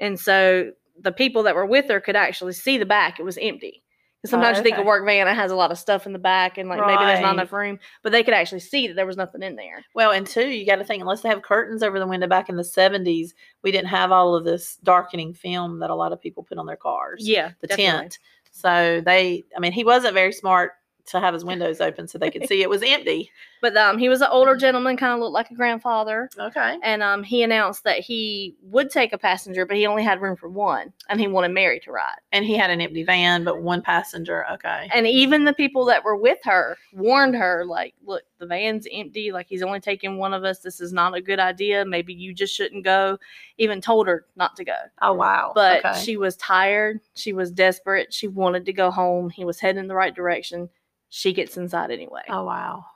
and 0.00 0.18
so 0.18 0.72
the 1.00 1.12
people 1.12 1.44
that 1.44 1.54
were 1.54 1.66
with 1.66 1.88
her 1.88 2.00
could 2.00 2.16
actually 2.16 2.52
see 2.52 2.78
the 2.78 2.86
back. 2.86 3.18
It 3.18 3.24
was 3.24 3.38
empty. 3.40 3.82
Sometimes 4.24 4.58
you 4.58 4.62
think 4.62 4.78
a 4.78 4.80
oh, 4.80 4.84
work 4.84 5.04
van 5.04 5.28
it 5.28 5.34
has 5.34 5.50
a 5.50 5.56
lot 5.56 5.70
of 5.70 5.78
stuff 5.78 6.06
in 6.06 6.12
the 6.12 6.18
back 6.18 6.56
and 6.56 6.68
like 6.68 6.80
maybe 6.80 7.04
there's 7.04 7.20
not 7.20 7.34
enough 7.34 7.52
room, 7.52 7.78
but 8.02 8.10
they 8.10 8.22
could 8.22 8.34
actually 8.34 8.60
see 8.60 8.88
that 8.88 8.94
there 8.94 9.06
was 9.06 9.16
nothing 9.16 9.42
in 9.42 9.56
there. 9.56 9.84
Well, 9.94 10.12
and 10.12 10.26
two, 10.26 10.48
you 10.48 10.64
got 10.64 10.76
to 10.76 10.84
think 10.84 11.02
unless 11.02 11.20
they 11.20 11.28
have 11.28 11.42
curtains 11.42 11.82
over 11.82 11.98
the 11.98 12.06
window 12.06 12.26
back 12.26 12.48
in 12.48 12.56
the 12.56 12.62
70s, 12.62 13.30
we 13.62 13.70
didn't 13.70 13.88
have 13.88 14.12
all 14.12 14.34
of 14.34 14.44
this 14.44 14.76
darkening 14.82 15.34
film 15.34 15.80
that 15.80 15.90
a 15.90 15.94
lot 15.94 16.12
of 16.12 16.20
people 16.20 16.42
put 16.42 16.58
on 16.58 16.66
their 16.66 16.76
cars. 16.76 17.26
Yeah, 17.26 17.52
the 17.60 17.66
definitely. 17.66 18.00
tent. 18.00 18.18
So 18.50 19.02
they, 19.04 19.44
I 19.56 19.60
mean, 19.60 19.72
he 19.72 19.84
wasn't 19.84 20.14
very 20.14 20.32
smart 20.32 20.72
to 21.06 21.20
have 21.20 21.34
his 21.34 21.44
windows 21.44 21.80
open 21.80 22.08
so 22.08 22.18
they 22.18 22.30
could 22.30 22.48
see 22.48 22.62
it 22.62 22.70
was 22.70 22.82
empty. 22.86 23.30
But 23.60 23.76
um, 23.76 23.98
he 23.98 24.08
was 24.08 24.20
an 24.20 24.28
older 24.30 24.56
gentleman, 24.56 24.96
kind 24.96 25.14
of 25.14 25.20
looked 25.20 25.32
like 25.32 25.50
a 25.50 25.54
grandfather. 25.54 26.28
Okay. 26.38 26.78
And 26.82 27.02
um, 27.02 27.22
he 27.22 27.42
announced 27.42 27.84
that 27.84 27.98
he 27.98 28.56
would 28.62 28.90
take 28.90 29.12
a 29.12 29.18
passenger, 29.18 29.64
but 29.64 29.76
he 29.76 29.86
only 29.86 30.02
had 30.02 30.20
room 30.20 30.36
for 30.36 30.50
one, 30.50 30.92
and 31.08 31.18
he 31.18 31.26
wanted 31.28 31.52
Mary 31.52 31.80
to 31.80 31.90
ride. 31.90 32.18
And 32.32 32.44
he 32.44 32.56
had 32.56 32.70
an 32.70 32.82
empty 32.82 33.04
van, 33.04 33.42
but 33.42 33.62
one 33.62 33.80
passenger. 33.80 34.44
Okay. 34.52 34.90
And 34.94 35.06
even 35.06 35.44
the 35.44 35.54
people 35.54 35.86
that 35.86 36.04
were 36.04 36.16
with 36.16 36.38
her 36.44 36.76
warned 36.92 37.36
her, 37.36 37.64
like, 37.66 37.94
look, 38.04 38.22
the 38.38 38.46
van's 38.46 38.86
empty. 38.92 39.32
Like, 39.32 39.46
he's 39.48 39.62
only 39.62 39.80
taking 39.80 40.18
one 40.18 40.34
of 40.34 40.44
us. 40.44 40.58
This 40.58 40.80
is 40.80 40.92
not 40.92 41.14
a 41.14 41.22
good 41.22 41.40
idea. 41.40 41.84
Maybe 41.86 42.12
you 42.12 42.34
just 42.34 42.54
shouldn't 42.54 42.84
go. 42.84 43.18
Even 43.56 43.80
told 43.80 44.06
her 44.08 44.26
not 44.36 44.56
to 44.56 44.64
go. 44.64 44.76
Oh, 45.00 45.14
wow. 45.14 45.52
But 45.54 45.84
okay. 45.84 45.98
she 46.00 46.16
was 46.16 46.36
tired. 46.36 47.00
She 47.14 47.32
was 47.32 47.50
desperate. 47.50 48.12
She 48.12 48.28
wanted 48.28 48.66
to 48.66 48.72
go 48.72 48.90
home. 48.90 49.30
He 49.30 49.44
was 49.44 49.58
heading 49.58 49.80
in 49.80 49.88
the 49.88 49.94
right 49.94 50.14
direction. 50.14 50.68
She 51.16 51.32
gets 51.32 51.56
inside 51.56 51.92
anyway. 51.92 52.22
Oh, 52.28 52.44
wow. 52.44 52.86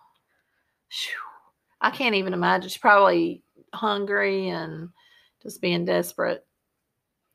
I 1.81 1.91
can't 1.91 2.17
even 2.17 2.33
imagine. 2.33 2.69
She's 2.69 2.77
probably 2.77 3.45
hungry 3.73 4.49
and 4.49 4.89
just 5.41 5.61
being 5.61 5.85
desperate. 5.85 6.45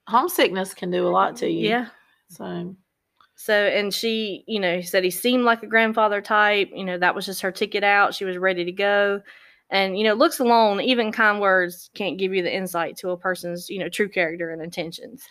Homesickness 0.10 0.74
can 0.74 0.92
do 0.92 1.08
a 1.08 1.10
lot 1.10 1.38
to 1.38 1.50
you. 1.50 1.70
Yeah. 1.70 1.88
So, 2.28 2.75
So, 3.38 3.54
and 3.54 3.94
she, 3.94 4.44
you 4.46 4.60
know, 4.60 4.82
said 4.82 5.06
he 5.06 5.10
seemed 5.10 5.46
like 5.46 5.63
a 5.63 5.68
grandfather 5.68 6.20
type. 6.20 6.70
You 6.75 6.84
know, 6.84 6.98
that 6.98 7.16
was 7.16 7.25
just 7.25 7.40
her 7.44 7.52
ticket 7.54 7.86
out. 7.86 8.13
She 8.13 8.25
was 8.25 8.38
ready 8.38 8.66
to 8.66 8.74
go. 8.74 9.22
And, 9.70 9.98
you 9.98 10.04
know, 10.04 10.16
looks 10.16 10.42
alone, 10.42 10.82
even 10.82 11.13
kind 11.13 11.40
words 11.40 11.90
can't 11.96 12.20
give 12.20 12.34
you 12.34 12.44
the 12.44 12.54
insight 12.54 12.98
to 12.98 13.12
a 13.12 13.18
person's, 13.18 13.70
you 13.70 13.80
know, 13.80 13.88
true 13.88 14.10
character 14.10 14.50
and 14.50 14.62
intentions. 14.62 15.24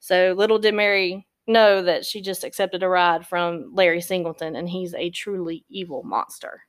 So, 0.00 0.34
little 0.36 0.58
did 0.58 0.74
Mary 0.74 1.28
know 1.46 1.82
that 1.82 2.04
she 2.04 2.20
just 2.20 2.44
accepted 2.44 2.82
a 2.82 2.88
ride 2.88 3.26
from 3.26 3.74
Larry 3.74 4.00
Singleton, 4.00 4.56
and 4.56 4.68
he's 4.68 4.94
a 4.94 5.10
truly 5.10 5.64
evil 5.68 6.02
monster. 6.02 6.62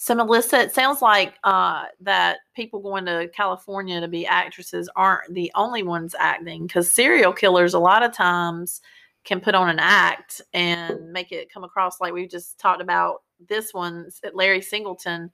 So 0.00 0.14
Melissa, 0.14 0.60
it 0.60 0.72
sounds 0.72 1.02
like 1.02 1.34
uh, 1.42 1.86
that 2.00 2.38
people 2.54 2.80
going 2.80 3.04
to 3.06 3.28
California 3.34 4.00
to 4.00 4.06
be 4.06 4.24
actresses 4.26 4.88
aren't 4.94 5.34
the 5.34 5.50
only 5.56 5.82
ones 5.82 6.14
acting 6.16 6.68
because 6.68 6.90
serial 6.90 7.32
killers 7.32 7.74
a 7.74 7.80
lot 7.80 8.04
of 8.04 8.12
times 8.12 8.80
can 9.24 9.40
put 9.40 9.56
on 9.56 9.68
an 9.68 9.80
act 9.80 10.40
and 10.54 11.12
make 11.12 11.32
it 11.32 11.52
come 11.52 11.64
across 11.64 12.00
like 12.00 12.12
we 12.12 12.28
just 12.28 12.58
talked 12.60 12.80
about 12.80 13.22
this 13.48 13.74
one, 13.74 14.08
Larry 14.32 14.62
Singleton, 14.62 15.32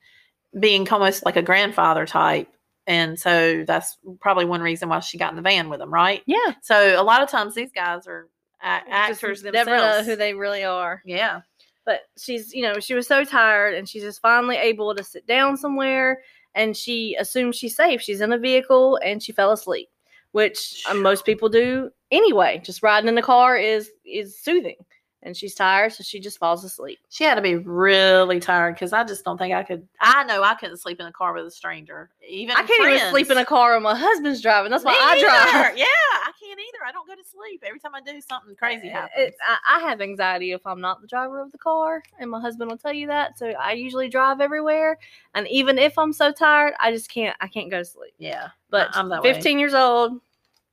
being 0.58 0.88
almost 0.88 1.26
like 1.26 1.36
a 1.36 1.42
grandfather 1.42 2.06
type. 2.06 2.48
And 2.86 3.18
so 3.18 3.64
that's 3.66 3.96
probably 4.20 4.44
one 4.44 4.60
reason 4.60 4.88
why 4.88 5.00
she 5.00 5.16
got 5.18 5.30
in 5.30 5.36
the 5.36 5.42
van 5.42 5.68
with 5.70 5.80
him, 5.80 5.92
right? 5.92 6.22
Yeah. 6.26 6.52
So 6.62 7.00
a 7.00 7.02
lot 7.02 7.22
of 7.22 7.30
times 7.30 7.54
these 7.54 7.72
guys 7.72 8.06
are 8.06 8.28
a- 8.62 8.82
actors 8.90 9.42
never 9.42 9.70
know 9.76 10.02
who 10.04 10.16
they 10.16 10.34
really 10.34 10.64
are. 10.64 11.02
yeah. 11.04 11.40
but 11.86 12.00
she's 12.18 12.52
you 12.54 12.62
know 12.62 12.80
she 12.80 12.94
was 12.94 13.06
so 13.06 13.24
tired 13.24 13.74
and 13.74 13.88
she's 13.88 14.02
just 14.02 14.20
finally 14.22 14.56
able 14.56 14.94
to 14.94 15.04
sit 15.04 15.26
down 15.26 15.56
somewhere 15.56 16.22
and 16.54 16.74
she 16.76 17.14
assumes 17.20 17.56
she's 17.56 17.76
safe 17.76 18.00
she's 18.00 18.20
in 18.22 18.32
a 18.32 18.38
vehicle 18.38 18.98
and 19.04 19.22
she 19.22 19.32
fell 19.32 19.52
asleep 19.52 19.88
which 20.32 20.82
uh, 20.88 20.94
most 20.94 21.26
people 21.26 21.48
do 21.50 21.90
anyway 22.10 22.58
just 22.64 22.82
riding 22.82 23.08
in 23.08 23.14
the 23.14 23.20
car 23.22 23.56
is 23.58 23.90
is 24.06 24.38
soothing 24.40 24.76
and 25.24 25.36
she's 25.36 25.54
tired 25.54 25.92
so 25.92 26.04
she 26.04 26.20
just 26.20 26.38
falls 26.38 26.62
asleep 26.64 26.98
She 27.08 27.24
had 27.24 27.34
to 27.34 27.40
be 27.42 27.56
really 27.56 28.38
tired 28.38 28.74
because 28.74 28.92
I 28.92 29.02
just 29.04 29.24
don't 29.24 29.38
think 29.38 29.54
I 29.54 29.62
could. 29.64 29.88
I 30.00 30.22
know 30.24 30.42
I 30.42 30.54
couldn't 30.54 30.76
sleep 30.76 31.00
in 31.00 31.06
a 31.06 31.12
car 31.12 31.32
with 31.34 31.46
a 31.46 31.50
stranger. 31.50 32.10
Even 32.28 32.56
i 32.56 32.62
can't 32.62 32.88
even 32.88 33.10
sleep 33.10 33.30
in 33.30 33.38
a 33.38 33.44
car 33.44 33.72
when 33.74 33.82
my 33.82 33.96
husband's 33.96 34.40
driving 34.40 34.70
that's 34.70 34.84
why 34.84 34.92
Me 34.92 34.98
i 35.00 35.20
drive 35.20 35.54
either. 35.66 35.76
Yeah, 35.78 35.84
I 35.86 36.30
can't 36.40 36.60
either. 36.60 36.84
I 36.86 36.92
don't 36.92 37.08
go 37.08 37.14
to 37.14 37.24
sleep. 37.28 37.62
Every 37.66 37.80
time 37.80 37.94
I 37.94 38.00
do, 38.00 38.20
something 38.20 38.54
crazy 38.54 38.88
happens. 38.88 39.28
It, 39.28 39.34
I, 39.44 39.76
I 39.76 39.88
have 39.88 40.00
anxiety 40.00 40.52
if 40.52 40.66
I'm 40.66 40.80
not 40.80 41.00
the 41.00 41.06
driver 41.08 41.40
of 41.40 41.50
the 41.52 41.58
car, 41.58 42.02
and 42.18 42.30
my 42.30 42.40
husband 42.40 42.70
will 42.70 42.78
tell 42.78 42.92
you 42.92 43.06
that. 43.08 43.38
So 43.38 43.48
I 43.48 43.72
usually 43.72 44.08
drive 44.08 44.40
everywhere, 44.40 44.98
and 45.34 45.48
even 45.48 45.78
if 45.78 45.98
I'm 45.98 46.12
so 46.12 46.32
tired, 46.32 46.74
I 46.78 46.92
just 46.92 47.10
can't. 47.10 47.36
I 47.40 47.48
can't 47.48 47.70
go 47.70 47.78
to 47.78 47.84
sleep. 47.84 48.14
yeah, 48.18 48.48
But 48.70 48.88
I'm 48.92 49.08
that 49.08 49.22
way. 49.22 49.32
15 49.32 49.58
years 49.58 49.74
old, 49.74 50.20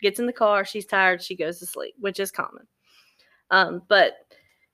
gets 0.02 0.20
in 0.20 0.26
the 0.26 0.34
car, 0.34 0.66
she's 0.66 0.86
tired, 0.86 1.22
she 1.22 1.36
goes 1.36 1.60
to 1.60 1.66
sleep, 1.66 1.96
which 2.00 2.20
is 2.20 2.32
common. 2.32 2.68
Um, 3.52 3.82
but 3.88 4.14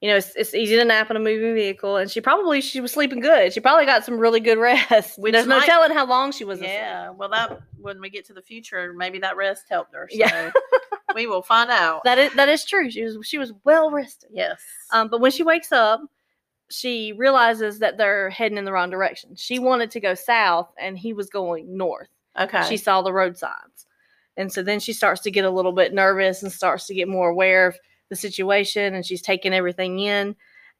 you 0.02 0.10
know, 0.10 0.18
it's, 0.18 0.36
it's 0.36 0.54
easy 0.54 0.76
to 0.76 0.86
nap 0.86 1.10
in 1.10 1.18
a 1.18 1.20
moving 1.20 1.56
vehicle, 1.56 1.98
and 1.98 2.10
she 2.10 2.22
probably 2.22 2.62
she 2.62 2.82
was 2.82 2.92
sleeping 2.92 3.20
good. 3.20 3.52
She 3.54 3.60
probably 3.60 3.86
got 3.86 4.06
some 4.06 4.20
really 4.20 4.40
good 4.40 4.58
rest. 4.60 5.18
Which 5.18 5.34
There's 5.34 5.48
no 5.48 5.60
telling 5.62 5.92
how 5.92 6.06
long 6.06 6.32
she 6.32 6.44
was 6.44 6.60
asleep. 6.60 6.72
yeah. 6.72 7.10
Well, 7.10 7.30
that 7.30 7.60
when 7.80 8.00
we 8.00 8.10
get 8.10 8.26
to 8.28 8.34
the 8.34 8.42
future, 8.42 8.94
maybe 8.96 9.20
that 9.20 9.36
rest 9.38 9.64
helped 9.70 9.96
her. 9.96 10.08
So 10.12 10.18
Yeah. 10.20 10.52
we 11.16 11.26
will 11.26 11.42
find 11.42 11.72
out. 11.72 12.02
That 12.06 12.20
is 12.20 12.34
that 12.36 12.48
is 12.50 12.64
true. 12.64 12.92
She 12.92 13.04
was 13.04 13.18
she 13.24 13.38
was 13.40 13.54
well 13.64 13.90
rested. 13.92 14.30
yes. 14.32 14.62
Um, 14.92 15.08
but 15.10 15.20
when 15.20 15.32
she 15.32 15.42
wakes 15.44 15.72
up, 15.72 16.02
she 16.70 17.14
realizes 17.14 17.80
that 17.80 17.98
they're 17.98 18.30
heading 18.30 18.58
in 18.58 18.66
the 18.66 18.72
wrong 18.74 18.90
direction. 18.92 19.36
She 19.36 19.58
wanted 19.58 19.90
to 19.92 20.00
go 20.00 20.14
south, 20.14 20.70
and 20.80 20.98
he 20.98 21.14
was 21.14 21.30
going 21.30 21.76
north. 21.76 22.10
okay. 22.40 22.64
she 22.70 22.78
saw 22.78 23.02
the 23.02 23.14
road 23.14 23.38
signs. 23.38 23.86
And 24.36 24.54
so 24.54 24.62
then 24.62 24.80
she 24.80 24.94
starts 24.94 25.22
to 25.22 25.32
get 25.32 25.46
a 25.46 25.50
little 25.50 25.72
bit 25.72 25.94
nervous 25.94 26.44
and 26.44 26.52
starts 26.52 26.86
to 26.88 26.94
get 26.94 27.08
more 27.08 27.30
aware 27.30 27.66
of 27.68 27.78
the 28.10 28.16
situation 28.16 28.94
and 28.94 29.06
she's 29.06 29.22
taking 29.22 29.54
everything 29.54 30.00
in. 30.00 30.36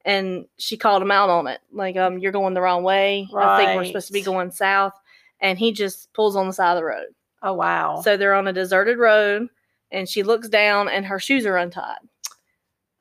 And 0.06 0.46
she 0.58 0.78
called 0.78 1.02
him 1.02 1.12
out 1.12 1.30
on 1.30 1.48
it. 1.48 1.60
Like, 1.72 1.98
um, 1.98 2.18
you're 2.20 2.32
going 2.32 2.54
the 2.54 2.62
wrong 2.62 2.84
way. 2.84 3.28
I 3.36 3.58
think 3.58 3.78
we're 3.78 3.86
supposed 3.86 4.08
to 4.08 4.14
be 4.14 4.22
going 4.22 4.52
south. 4.52 4.94
And 5.42 5.60
he 5.60 5.72
just 5.74 6.14
pulls 6.14 6.36
on 6.36 6.48
the 6.48 6.54
side 6.54 6.72
of 6.72 6.78
the 6.78 6.86
road. 6.86 7.08
oh 7.44 7.54
wow. 7.54 8.02
So 8.04 8.16
they're 8.18 8.34
on 8.34 8.48
a 8.48 8.54
deserted 8.54 8.98
road 8.98 9.48
and 9.92 10.08
she 10.08 10.24
looks 10.24 10.48
down 10.50 10.88
and 10.90 11.06
her 11.06 11.20
shoes 11.20 11.46
are 11.46 11.58
untied. 11.58 12.00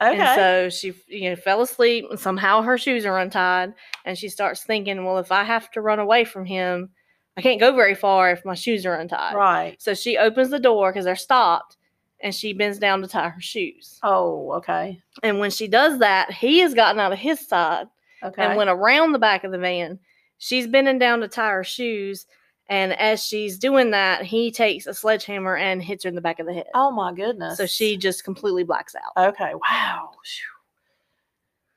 okay. 0.02 0.18
And 0.18 0.36
so 0.36 0.68
she, 0.70 0.94
you 1.06 1.30
know, 1.30 1.36
fell 1.36 1.62
asleep 1.62 2.06
and 2.10 2.18
somehow 2.18 2.62
her 2.62 2.76
shoes 2.76 3.06
are 3.06 3.18
untied. 3.18 3.72
And 4.04 4.18
she 4.18 4.28
starts 4.28 4.62
thinking, 4.64 5.04
well, 5.04 5.18
if 5.18 5.32
I 5.32 5.44
have 5.44 5.70
to 5.72 5.80
run 5.80 5.98
away 5.98 6.24
from 6.24 6.44
him, 6.44 6.90
I 7.36 7.42
can't 7.42 7.60
go 7.60 7.74
very 7.74 7.94
far 7.94 8.30
if 8.30 8.44
my 8.44 8.54
shoes 8.54 8.84
are 8.86 8.94
untied. 8.94 9.34
right. 9.34 9.76
So 9.80 9.94
she 9.94 10.16
opens 10.16 10.50
the 10.50 10.58
door 10.58 10.90
because 10.90 11.04
they're 11.04 11.16
stopped 11.16 11.76
and 12.20 12.34
she 12.34 12.52
bends 12.52 12.78
down 12.78 13.02
to 13.02 13.08
tie 13.08 13.28
her 13.28 13.40
shoes. 13.40 13.98
Oh, 14.02 14.52
okay. 14.54 15.00
And 15.22 15.38
when 15.38 15.50
she 15.50 15.68
does 15.68 15.98
that, 16.00 16.32
he 16.32 16.58
has 16.60 16.74
gotten 16.74 16.98
out 17.00 17.12
of 17.12 17.18
his 17.18 17.46
side 17.46 17.86
Okay. 18.22 18.42
and 18.44 18.56
went 18.56 18.70
around 18.70 19.12
the 19.12 19.18
back 19.18 19.44
of 19.44 19.52
the 19.52 19.58
van. 19.58 19.98
She's 20.38 20.66
bending 20.66 20.98
down 20.98 21.20
to 21.20 21.28
tie 21.28 21.50
her 21.50 21.64
shoes. 21.64 22.26
And 22.68 22.92
as 22.94 23.24
she's 23.24 23.58
doing 23.58 23.92
that, 23.92 24.24
he 24.24 24.50
takes 24.50 24.86
a 24.86 24.94
sledgehammer 24.94 25.56
and 25.56 25.80
hits 25.82 26.02
her 26.04 26.08
in 26.08 26.14
the 26.16 26.20
back 26.20 26.40
of 26.40 26.46
the 26.46 26.52
head. 26.54 26.66
oh 26.74 26.90
my 26.90 27.12
goodness. 27.12 27.56
So 27.58 27.66
she 27.66 27.96
just 27.96 28.24
completely 28.24 28.64
blacks 28.64 28.94
out. 28.96 29.28
Okay. 29.34 29.52
Wow. 29.54 30.10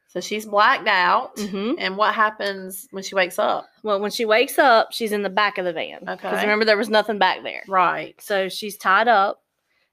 So 0.08 0.19
she's 0.19 0.48
blacked 0.48 0.88
out. 0.88 1.38
hmm 1.38 1.74
And 1.77 1.96
what 1.96 2.15
happens 2.15 2.88
when 2.89 3.03
she 3.03 3.13
wakes 3.13 3.38
up? 3.38 3.67
Well, 3.84 4.00
when 4.00 4.10
she 4.10 4.25
wakes 4.25 4.58
up, 4.58 4.91
she's 4.91 5.12
in 5.12 5.22
the 5.22 5.29
back 5.29 5.60
of 5.60 5.65
the 5.65 5.74
van. 5.74 5.98
Okay. 6.01 6.15
Because 6.15 6.41
remember, 6.41 6.65
there 6.65 6.77
was 6.77 6.89
nothing 6.89 7.19
back 7.19 7.43
there. 7.43 7.62
Right. 7.67 8.19
So 8.19 8.50
she's 8.50 8.75
tied 8.75 9.08
up. 9.08 9.43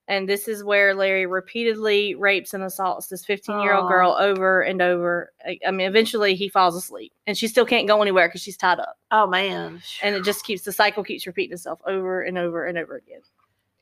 And 0.08 0.28
this 0.28 0.46
is 0.46 0.62
where 0.62 0.94
Larry 0.94 1.26
repeatedly 1.26 2.14
rapes 2.14 2.54
and 2.54 2.62
assaults 2.62 3.08
this 3.08 3.24
15 3.24 3.60
year 3.60 3.74
old 3.74 3.88
girl 3.88 4.16
over 4.18 4.62
and 4.62 4.80
over. 4.80 5.32
I 5.44 5.58
I 5.66 5.70
mean, 5.72 5.88
eventually 5.88 6.34
he 6.36 6.48
falls 6.48 6.76
asleep 6.76 7.12
and 7.26 7.36
she 7.36 7.48
still 7.48 7.66
can't 7.66 7.88
go 7.88 8.00
anywhere 8.02 8.28
because 8.28 8.40
she's 8.42 8.56
tied 8.56 8.78
up. 8.78 8.98
Oh 9.10 9.26
man. 9.26 9.82
And 10.02 10.14
it 10.14 10.22
just 10.24 10.44
keeps 10.44 10.62
the 10.62 10.70
cycle 10.72 11.02
keeps 11.02 11.26
repeating 11.26 11.54
itself 11.54 11.80
over 11.86 12.22
and 12.22 12.38
over 12.38 12.66
and 12.66 12.78
over 12.78 12.96
again. 12.96 13.20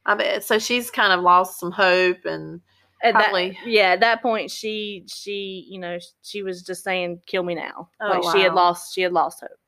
I 0.07 0.15
bet. 0.15 0.45
So 0.45 0.59
she's 0.59 0.91
kind 0.91 1.13
of 1.13 1.21
lost 1.21 1.61
some 1.61 1.71
hope 1.73 2.25
and 2.25 2.61
At 3.03 3.13
that, 3.13 3.25
Probably. 3.25 3.59
yeah, 3.67 3.91
at 3.91 4.01
that 4.01 4.23
point, 4.23 4.51
she 4.51 5.05
she 5.07 5.67
you 5.69 5.79
know 5.79 5.99
she 6.23 6.43
was 6.43 6.63
just 6.63 6.85
saying, 6.85 7.21
"Kill 7.27 7.43
me 7.43 7.55
now." 7.55 7.91
Oh, 8.01 8.09
like 8.19 8.35
she 8.35 8.43
had 8.43 8.55
lost 8.55 8.95
she 8.95 9.03
had 9.03 9.13
lost 9.13 9.41
hope. 9.41 9.59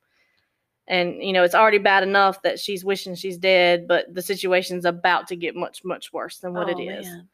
And 0.89 1.23
you 1.23 1.33
know 1.33 1.43
it's 1.43 1.55
already 1.55 1.79
bad 1.79 2.03
enough 2.03 2.43
that 2.43 2.61
she's 2.61 2.85
wishing 2.85 3.15
she's 3.17 3.39
dead, 3.39 3.89
but 3.89 4.13
the 4.15 4.23
situation's 4.23 4.85
about 4.85 5.27
to 5.29 5.37
get 5.37 5.57
much 5.57 5.85
much 5.85 6.13
worse 6.13 6.39
than 6.39 6.55
what 6.55 6.69
oh, 6.69 6.79
it 6.79 6.81
is. 6.81 7.07
man. 7.07 7.29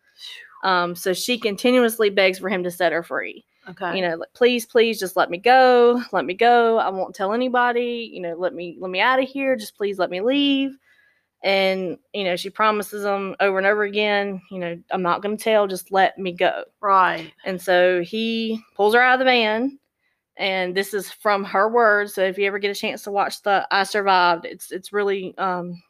Um, 0.63 0.95
so 0.95 1.13
she 1.13 1.39
continuously 1.39 2.09
begs 2.09 2.39
for 2.39 2.49
him 2.49 2.63
to 2.63 2.71
set 2.71 2.93
her 2.93 3.03
free. 3.03 3.45
Okay. 3.69 3.97
You 3.97 4.03
know, 4.03 4.17
like, 4.17 4.33
please, 4.33 4.67
please, 4.67 4.99
just 4.99 5.17
let 5.17 5.31
me 5.31 5.39
go. 5.39 6.03
Let 6.13 6.25
me 6.25 6.35
go. 6.35 6.79
I 6.79 6.89
won't 6.89 7.15
tell 7.15 7.33
anybody. 7.33 8.11
You 8.13 8.21
know, 8.21 8.35
let 8.37 8.55
me 8.55 8.77
let 8.81 8.91
me 8.91 9.01
out 9.01 9.23
of 9.23 9.29
here. 9.29 9.57
Just 9.57 9.77
please 9.77 9.99
let 9.99 10.11
me 10.11 10.21
leave. 10.21 10.77
And 11.45 11.99
you 12.13 12.25
know, 12.25 12.37
she 12.37 12.51
promises 12.51 13.05
him 13.05 13.37
over 13.41 13.59
and 13.59 13.67
over 13.67 13.83
again. 13.83 14.41
You 14.51 14.59
know, 14.59 14.79
I'm 14.91 15.03
not 15.03 15.23
going 15.23 15.37
to 15.37 15.43
tell. 15.43 15.67
Just 15.67 15.93
let 15.93 16.19
me 16.19 16.33
go. 16.33 16.65
right. 16.81 17.33
And 17.45 17.61
so 17.61 18.03
he 18.03 18.61
pulls 18.77 18.95
her 18.95 19.01
out 19.01 19.15
of 19.15 19.19
the 19.21 19.25
van. 19.27 19.79
And 20.37 20.75
this 20.75 20.95
is 20.95 21.11
from 21.11 21.45
her 21.45 21.69
words. 21.69 22.15
So 22.15 22.23
if 22.23 22.39
you 22.39 22.47
ever 22.47 22.59
get 22.59 22.71
a 22.71 22.79
chance 22.79 23.03
to 23.03 23.11
watch 23.11 23.43
the 23.43 23.67
I 23.71 23.85
Survived, 23.85 24.47
it's 24.47 24.73
it's 24.73 24.93
really 24.93 25.37
um 25.39 25.83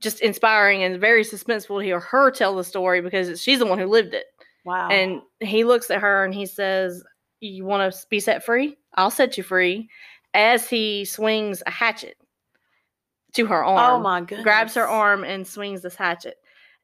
just 0.00 0.20
inspiring 0.20 0.82
and 0.82 1.00
very 1.00 1.22
suspenseful 1.24 1.78
to 1.78 1.84
hear 1.84 2.00
her 2.00 2.30
tell 2.30 2.56
the 2.56 2.64
story 2.64 3.00
because 3.00 3.40
she's 3.40 3.60
the 3.60 3.66
one 3.66 3.78
who 3.78 3.86
lived 3.86 4.14
it. 4.14 4.26
Wow. 4.64 4.88
And 4.88 5.22
he 5.40 5.64
looks 5.64 5.90
at 5.90 6.00
her 6.00 6.24
and 6.24 6.34
he 6.34 6.44
says, 6.44 7.02
You 7.40 7.64
want 7.64 7.92
to 7.92 8.06
be 8.10 8.20
set 8.20 8.44
free? 8.44 8.76
I'll 8.94 9.10
set 9.10 9.38
you 9.38 9.44
free. 9.44 9.88
As 10.34 10.68
he 10.68 11.04
swings 11.04 11.62
a 11.66 11.70
hatchet 11.70 12.16
to 13.34 13.46
her 13.46 13.64
arm, 13.64 14.00
oh 14.00 14.02
my 14.02 14.20
goodness. 14.20 14.44
grabs 14.44 14.74
her 14.74 14.88
arm 14.88 15.24
and 15.24 15.46
swings 15.46 15.82
this 15.82 15.96
hatchet. 15.96 16.36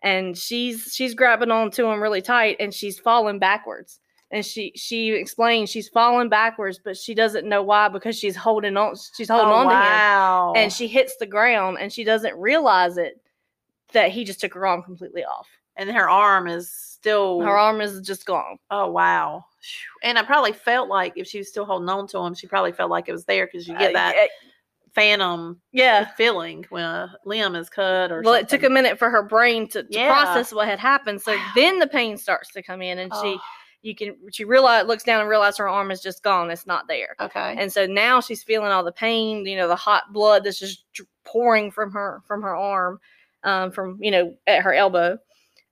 And 0.03 0.39
she's 0.39 0.93
she's 0.95 1.15
grabbing 1.15 1.51
onto 1.51 1.87
him 1.87 2.01
really 2.01 2.23
tight 2.23 2.57
and 2.61 2.73
she's 2.73 2.99
falling 2.99 3.39
backwards. 3.39 4.01
And 4.31 4.45
she 4.45 4.73
she 4.77 5.11
explains 5.13 5.71
she's 5.71 5.89
falling 5.89 6.29
backwards, 6.29 6.79
but 6.83 6.97
she 6.97 7.15
doesn't 7.15 7.49
know 7.49 7.63
why 7.63 7.89
because 7.89 8.19
she's 8.19 8.37
holding 8.37 8.77
on 8.77 8.95
she's 9.17 9.29
holding 9.29 9.49
oh, 9.49 9.57
on 9.57 9.69
to 9.71 9.75
him 9.75 10.01
and 10.57 10.71
she 10.73 10.87
hits 10.87 11.17
the 11.17 11.27
ground 11.27 11.79
and 11.81 11.91
she 11.93 12.05
doesn't 12.05 12.37
realize 12.39 12.99
it 12.99 13.21
that 13.93 14.11
he 14.11 14.25
just 14.25 14.39
took 14.41 14.53
her 14.53 14.67
arm 14.67 14.83
completely 14.83 15.25
off. 15.25 15.49
and 15.77 15.91
her 15.91 16.11
arm 16.11 16.47
is 16.47 16.71
still 16.71 17.41
Her 17.41 17.57
arm 17.57 17.81
is 17.81 18.03
just 18.03 18.27
gone. 18.27 18.59
Oh 18.71 18.91
wow. 18.91 19.47
And 20.03 20.19
I 20.19 20.23
probably 20.25 20.53
felt 20.53 20.89
like 20.91 21.15
if 21.17 21.27
she 21.27 21.39
was 21.39 21.49
still 21.49 21.65
holding 21.65 21.89
on 21.89 22.07
to 22.09 22.19
him, 22.19 22.35
she 22.35 22.47
probably 22.47 22.73
felt 22.73 22.91
like 22.91 23.09
it 23.09 23.13
was 23.13 23.25
there 23.25 23.47
because 23.47 23.67
you 23.67 23.79
get 23.79 23.91
Uh, 23.91 23.99
that 23.99 24.15
y- 24.15 24.29
phantom 24.95 25.61
yeah. 25.73 26.09
feeling 26.17 26.67
when 26.69 26.85
a 26.85 27.17
limb 27.25 27.55
is 27.55 27.71
cut 27.71 28.13
or 28.13 28.21
Well, 28.23 28.35
it 28.35 28.49
took 28.49 28.63
a 28.65 28.69
minute 28.71 28.99
for 28.99 29.09
her 29.09 29.23
brain 29.23 29.69
to, 29.69 29.85
to 29.85 29.89
Yeah. 29.91 30.13
process 30.13 30.53
what 30.53 30.69
had 30.69 30.79
happened. 30.81 31.23
So 31.23 31.33
Wow. 31.35 31.47
then 31.55 31.79
the 31.79 31.87
pain 31.87 32.19
starts 32.19 32.51
to 32.53 32.63
come 32.63 32.83
in, 32.83 32.99
and 32.99 33.11
she, 33.15 33.39
Oh, 33.39 33.41
you 33.83 33.95
can, 33.95 34.17
she 34.33 34.45
realize, 34.45 34.87
looks 34.87 35.05
down 35.05 35.21
and 35.21 35.29
realizes 35.31 35.59
her 35.59 35.69
arm 35.69 35.91
is 35.91 36.01
just 36.03 36.23
gone. 36.23 36.51
It's 36.51 36.67
not 36.67 36.89
there. 36.89 37.15
okay. 37.21 37.55
And 37.59 37.73
so 37.73 37.87
now 37.87 38.21
she's 38.21 38.43
feeling 38.43 38.73
all 38.73 38.83
the 38.85 38.93
pain, 38.93 39.47
you 39.47 39.57
know, 39.57 39.69
the 39.69 39.77
hot 39.77 40.13
blood 40.13 40.45
that's 40.45 40.59
just 40.59 40.85
pouring 41.25 41.71
from 41.71 41.93
her 41.93 42.23
from 42.27 42.43
her 42.43 42.57
arm, 42.57 42.99
um, 43.45 43.71
from 43.71 43.99
you 44.01 44.11
know 44.11 44.35
at 44.47 44.63
her 44.63 44.73
elbow, 44.75 45.19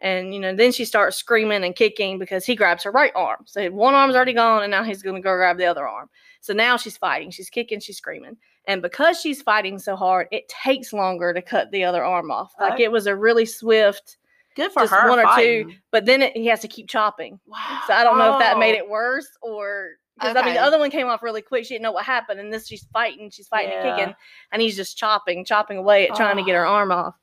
and 0.00 0.32
you 0.34 0.38
know 0.40 0.54
then 0.54 0.70
she 0.72 0.84
starts 0.84 1.16
screaming 1.16 1.64
and 1.64 1.74
kicking 1.74 2.18
because 2.18 2.44
he 2.44 2.54
grabs 2.54 2.84
her 2.84 2.92
right 2.92 3.12
arm. 3.16 3.40
So 3.46 3.68
one 3.70 3.94
arm's 3.94 4.14
already 4.14 4.34
gone, 4.34 4.62
and 4.62 4.70
now 4.70 4.82
he's 4.84 5.02
going 5.02 5.16
to 5.16 5.22
go 5.22 5.34
grab 5.36 5.58
the 5.58 5.64
other 5.66 5.88
arm. 5.88 6.08
So 6.40 6.52
now 6.52 6.76
she's 6.76 6.96
fighting, 6.96 7.30
she's 7.32 7.50
kicking, 7.50 7.80
she's 7.80 7.96
screaming, 7.96 8.36
and 8.68 8.80
because 8.82 9.20
she's 9.20 9.42
fighting 9.42 9.78
so 9.80 9.96
hard, 9.96 10.28
it 10.30 10.48
takes 10.48 10.92
longer 10.92 11.34
to 11.34 11.42
cut 11.42 11.70
the 11.72 11.82
other 11.82 12.04
arm 12.04 12.30
off. 12.30 12.52
Like 12.60 12.74
Okay. 12.74 12.84
it 12.84 12.92
was 12.92 13.08
a 13.08 13.16
really 13.16 13.46
swift, 13.46 14.18
Good 14.56 14.72
for 14.72 14.82
just 14.82 14.94
her. 14.94 15.08
one 15.08 15.20
or 15.20 15.36
two, 15.36 15.70
but 15.92 16.04
then 16.06 16.22
it, 16.22 16.36
he 16.36 16.46
has 16.46 16.60
to 16.60 16.68
keep 16.68 16.88
chopping. 16.88 17.38
Wow. 17.46 17.82
So 17.86 17.92
I 17.92 18.02
don't 18.02 18.18
know 18.18 18.32
if 18.34 18.40
that 18.40 18.58
made 18.58 18.74
Oh, 18.74 18.78
it 18.84 18.88
worse 18.88 19.28
or 19.42 19.90
because 20.18 20.34
I 20.34 20.42
mean 20.44 20.54
the 20.54 20.60
other 20.62 20.78
one 20.78 20.90
came 20.90 21.06
off 21.08 21.22
really 21.22 21.42
quick. 21.42 21.64
She 21.66 21.74
didn't 21.74 21.82
know 21.82 21.92
what 21.92 22.04
happened, 22.06 22.40
and 22.40 22.52
this 22.52 22.66
she's 22.66 22.86
fighting, 22.92 23.30
she's 23.30 23.48
fighting 23.48 23.72
and 23.74 23.96
kicking, 23.98 24.14
and 24.50 24.62
he's 24.62 24.74
just 24.74 24.96
chopping, 24.96 25.44
chopping 25.44 25.76
away 25.76 26.08
at 26.08 26.16
trying 26.16 26.36
to 26.38 26.42
get 26.42 26.54
her 26.54 26.66
Oh. 26.66 26.70
arm 26.72 26.90
off. 26.90 27.14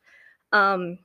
Um, 0.51 0.99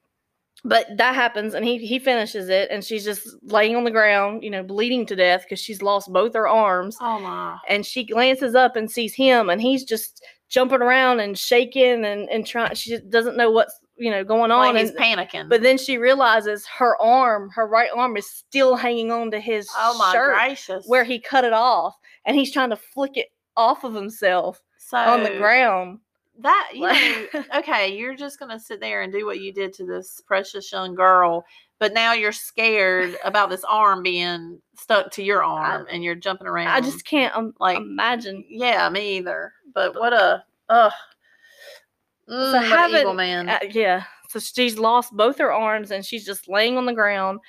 but 0.64 0.86
that 0.96 1.14
happens, 1.14 1.54
and 1.54 1.64
he 1.64 1.78
he 1.78 1.98
finishes 1.98 2.48
it, 2.50 2.68
and 2.70 2.84
she's 2.84 3.04
just 3.04 3.26
laying 3.42 3.74
on 3.76 3.84
the 3.84 3.90
ground, 3.90 4.42
you 4.42 4.50
know, 4.50 4.62
bleeding 4.62 5.06
to 5.06 5.16
death 5.16 5.42
because 5.44 5.60
she's 5.60 5.80
lost 5.82 6.12
both 6.12 6.34
her 6.34 6.48
arms. 6.48 6.96
Oh 7.00 7.18
my. 7.20 7.56
And 7.68 7.86
she 7.86 8.04
glances 8.04 8.54
up 8.54 8.76
and 8.76 8.90
sees 8.90 9.14
him, 9.14 9.48
and 9.48 9.62
he's 9.62 9.84
just 9.84 10.22
jumping 10.50 10.82
around 10.82 11.20
and 11.20 11.38
shaking 11.38 12.04
and 12.04 12.28
and 12.28 12.44
trying. 12.46 12.74
She 12.74 12.98
doesn't 12.98 13.36
know 13.36 13.50
what's 13.50 13.78
you 13.98 14.10
know 14.10 14.24
going 14.24 14.50
on. 14.50 14.76
He's 14.76 14.90
and- 14.90 14.98
panicking. 14.98 15.48
but 15.48 15.62
then 15.62 15.78
she 15.78 15.98
realizes 15.98 16.66
her 16.66 17.00
arm, 17.00 17.50
her 17.54 17.66
right 17.66 17.90
arm, 17.94 18.16
is 18.16 18.28
still 18.30 18.76
hanging 18.76 19.10
on 19.12 19.30
to 19.32 19.40
his 19.40 19.68
oh 19.76 19.96
my 19.98 20.12
shirt 20.12 20.34
gracious. 20.34 20.84
where 20.86 21.04
he 21.04 21.18
cut 21.18 21.44
it 21.44 21.52
off, 21.52 21.96
and 22.24 22.36
he's 22.36 22.52
trying 22.52 22.70
to 22.70 22.76
flick 22.76 23.16
it 23.16 23.28
off 23.56 23.84
of 23.84 23.94
himself 23.94 24.62
so 24.78 24.96
on 24.96 25.22
the 25.22 25.36
ground. 25.36 25.98
That 26.40 26.70
you 26.72 26.82
know, 26.82 27.44
okay, 27.58 27.96
you're 27.96 28.14
just 28.14 28.38
gonna 28.38 28.60
sit 28.60 28.80
there 28.80 29.02
and 29.02 29.12
do 29.12 29.26
what 29.26 29.40
you 29.40 29.52
did 29.52 29.72
to 29.74 29.84
this 29.84 30.20
precious 30.24 30.70
young 30.70 30.94
girl, 30.94 31.44
but 31.80 31.92
now 31.92 32.12
you're 32.12 32.30
scared 32.30 33.16
about 33.24 33.50
this 33.50 33.64
arm 33.68 34.04
being 34.04 34.60
stuck 34.76 35.10
to 35.12 35.22
your 35.24 35.42
arm, 35.42 35.86
and 35.90 36.04
you're 36.04 36.14
jumping 36.14 36.46
around. 36.46 36.68
I 36.68 36.80
just 36.80 37.04
can't 37.04 37.34
um, 37.36 37.54
like- 37.58 37.78
imagine. 37.78 38.44
yeah, 38.48 38.88
me 38.88 39.16
either. 39.16 39.52
But 39.74 39.94
what 39.98 40.12
a 40.12 40.44
ugh. 40.68 40.92
Mm, 42.30 42.54
a 42.54 42.60
having- 42.60 43.00
evil 43.00 43.14
man. 43.14 43.48
Uh, 43.48 43.58
yeah, 43.70 44.04
so 44.28 44.38
she's 44.38 44.78
lost 44.78 45.12
both 45.12 45.38
her 45.38 45.52
arms, 45.52 45.90
and 45.90 46.04
she's 46.04 46.24
just 46.24 46.48
laying 46.48 46.76
on 46.76 46.86
the 46.86 46.92
ground. 46.92 47.40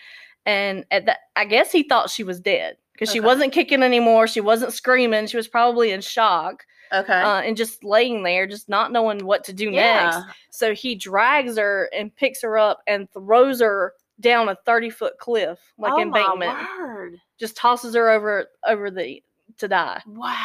And 0.45 0.85
at 0.91 1.05
that, 1.05 1.19
I 1.35 1.45
guess 1.45 1.71
he 1.71 1.83
thought 1.83 2.09
she 2.09 2.23
was 2.23 2.39
dead 2.39 2.77
because 2.93 3.11
she 3.11 3.19
wasn't 3.19 3.53
kicking 3.53 3.83
anymore. 3.83 4.25
She 4.27 4.41
wasn't 4.41 4.73
screaming. 4.73 5.27
She 5.27 5.37
was 5.37 5.47
probably 5.47 5.91
in 5.91 6.01
shock 6.01 6.65
okay. 6.93 7.13
uh, 7.13 7.41
and 7.41 7.57
just 7.57 7.83
laying 7.83 8.23
there, 8.23 8.47
just 8.47 8.69
not 8.69 8.91
knowing 8.91 9.25
what 9.25 9.43
to 9.45 9.53
do 9.53 9.71
next. 9.71 10.17
yeah. 10.17 10.23
So 10.51 10.73
he 10.73 10.95
drags 10.95 11.57
her 11.57 11.89
and 11.95 12.15
picks 12.15 12.41
her 12.41 12.57
up 12.57 12.81
and 12.87 13.11
throws 13.11 13.61
her 13.61 13.93
down 14.19 14.49
a 14.49 14.55
30 14.65 14.89
foot 14.89 15.17
cliff, 15.17 15.59
like 15.77 15.93
oh 15.93 16.01
embankment. 16.01 16.53
My 16.53 16.67
word. 16.79 17.17
Just 17.37 17.55
tosses 17.55 17.95
her 17.95 18.09
over 18.09 18.47
over 18.67 18.91
the 18.91 19.23
to 19.57 19.67
die. 19.67 20.01
Wow. 20.05 20.35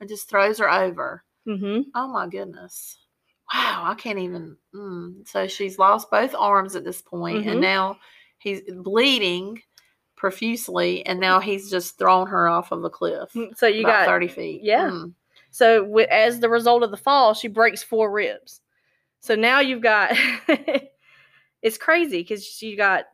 And 0.00 0.08
just 0.08 0.28
throws 0.28 0.58
her 0.58 0.70
over. 0.70 1.24
Mm-hmm. 1.46 1.90
Oh 1.94 2.08
my 2.08 2.28
goodness. 2.28 2.98
Wow, 3.52 3.84
I 3.86 3.94
can't 3.94 4.18
even. 4.18 4.56
Mm. 4.74 5.26
So 5.28 5.46
she's 5.46 5.78
lost 5.78 6.10
both 6.10 6.34
arms 6.34 6.74
at 6.76 6.84
this 6.84 7.02
point, 7.02 7.44
Mhm. 7.44 7.52
and 7.52 7.60
now 7.60 7.98
he's 8.38 8.62
bleeding 8.70 9.60
profusely, 10.16 11.04
and 11.06 11.18
now 11.20 11.40
he's 11.40 11.70
just 11.70 11.98
thrown 11.98 12.26
her 12.28 12.48
off 12.48 12.72
of 12.72 12.84
a 12.84 12.90
cliff. 12.90 13.34
So 13.56 13.66
you 13.66 13.84
got 13.84 14.06
thirty 14.06 14.28
feet. 14.28 14.62
yeah. 14.62 14.88
Mm. 14.90 15.14
so 15.50 15.98
as 16.10 16.40
the 16.40 16.48
result 16.48 16.82
of 16.82 16.90
the 16.90 16.96
fall, 16.96 17.34
she 17.34 17.48
breaks 17.48 17.82
four 17.82 18.10
ribs. 18.10 18.60
So 19.20 19.34
now 19.34 19.60
you've 19.60 19.82
got 19.82 20.12
it's 21.62 21.78
crazy 21.78 22.18
because 22.22 22.44
she 22.44 22.74
got 22.76 23.04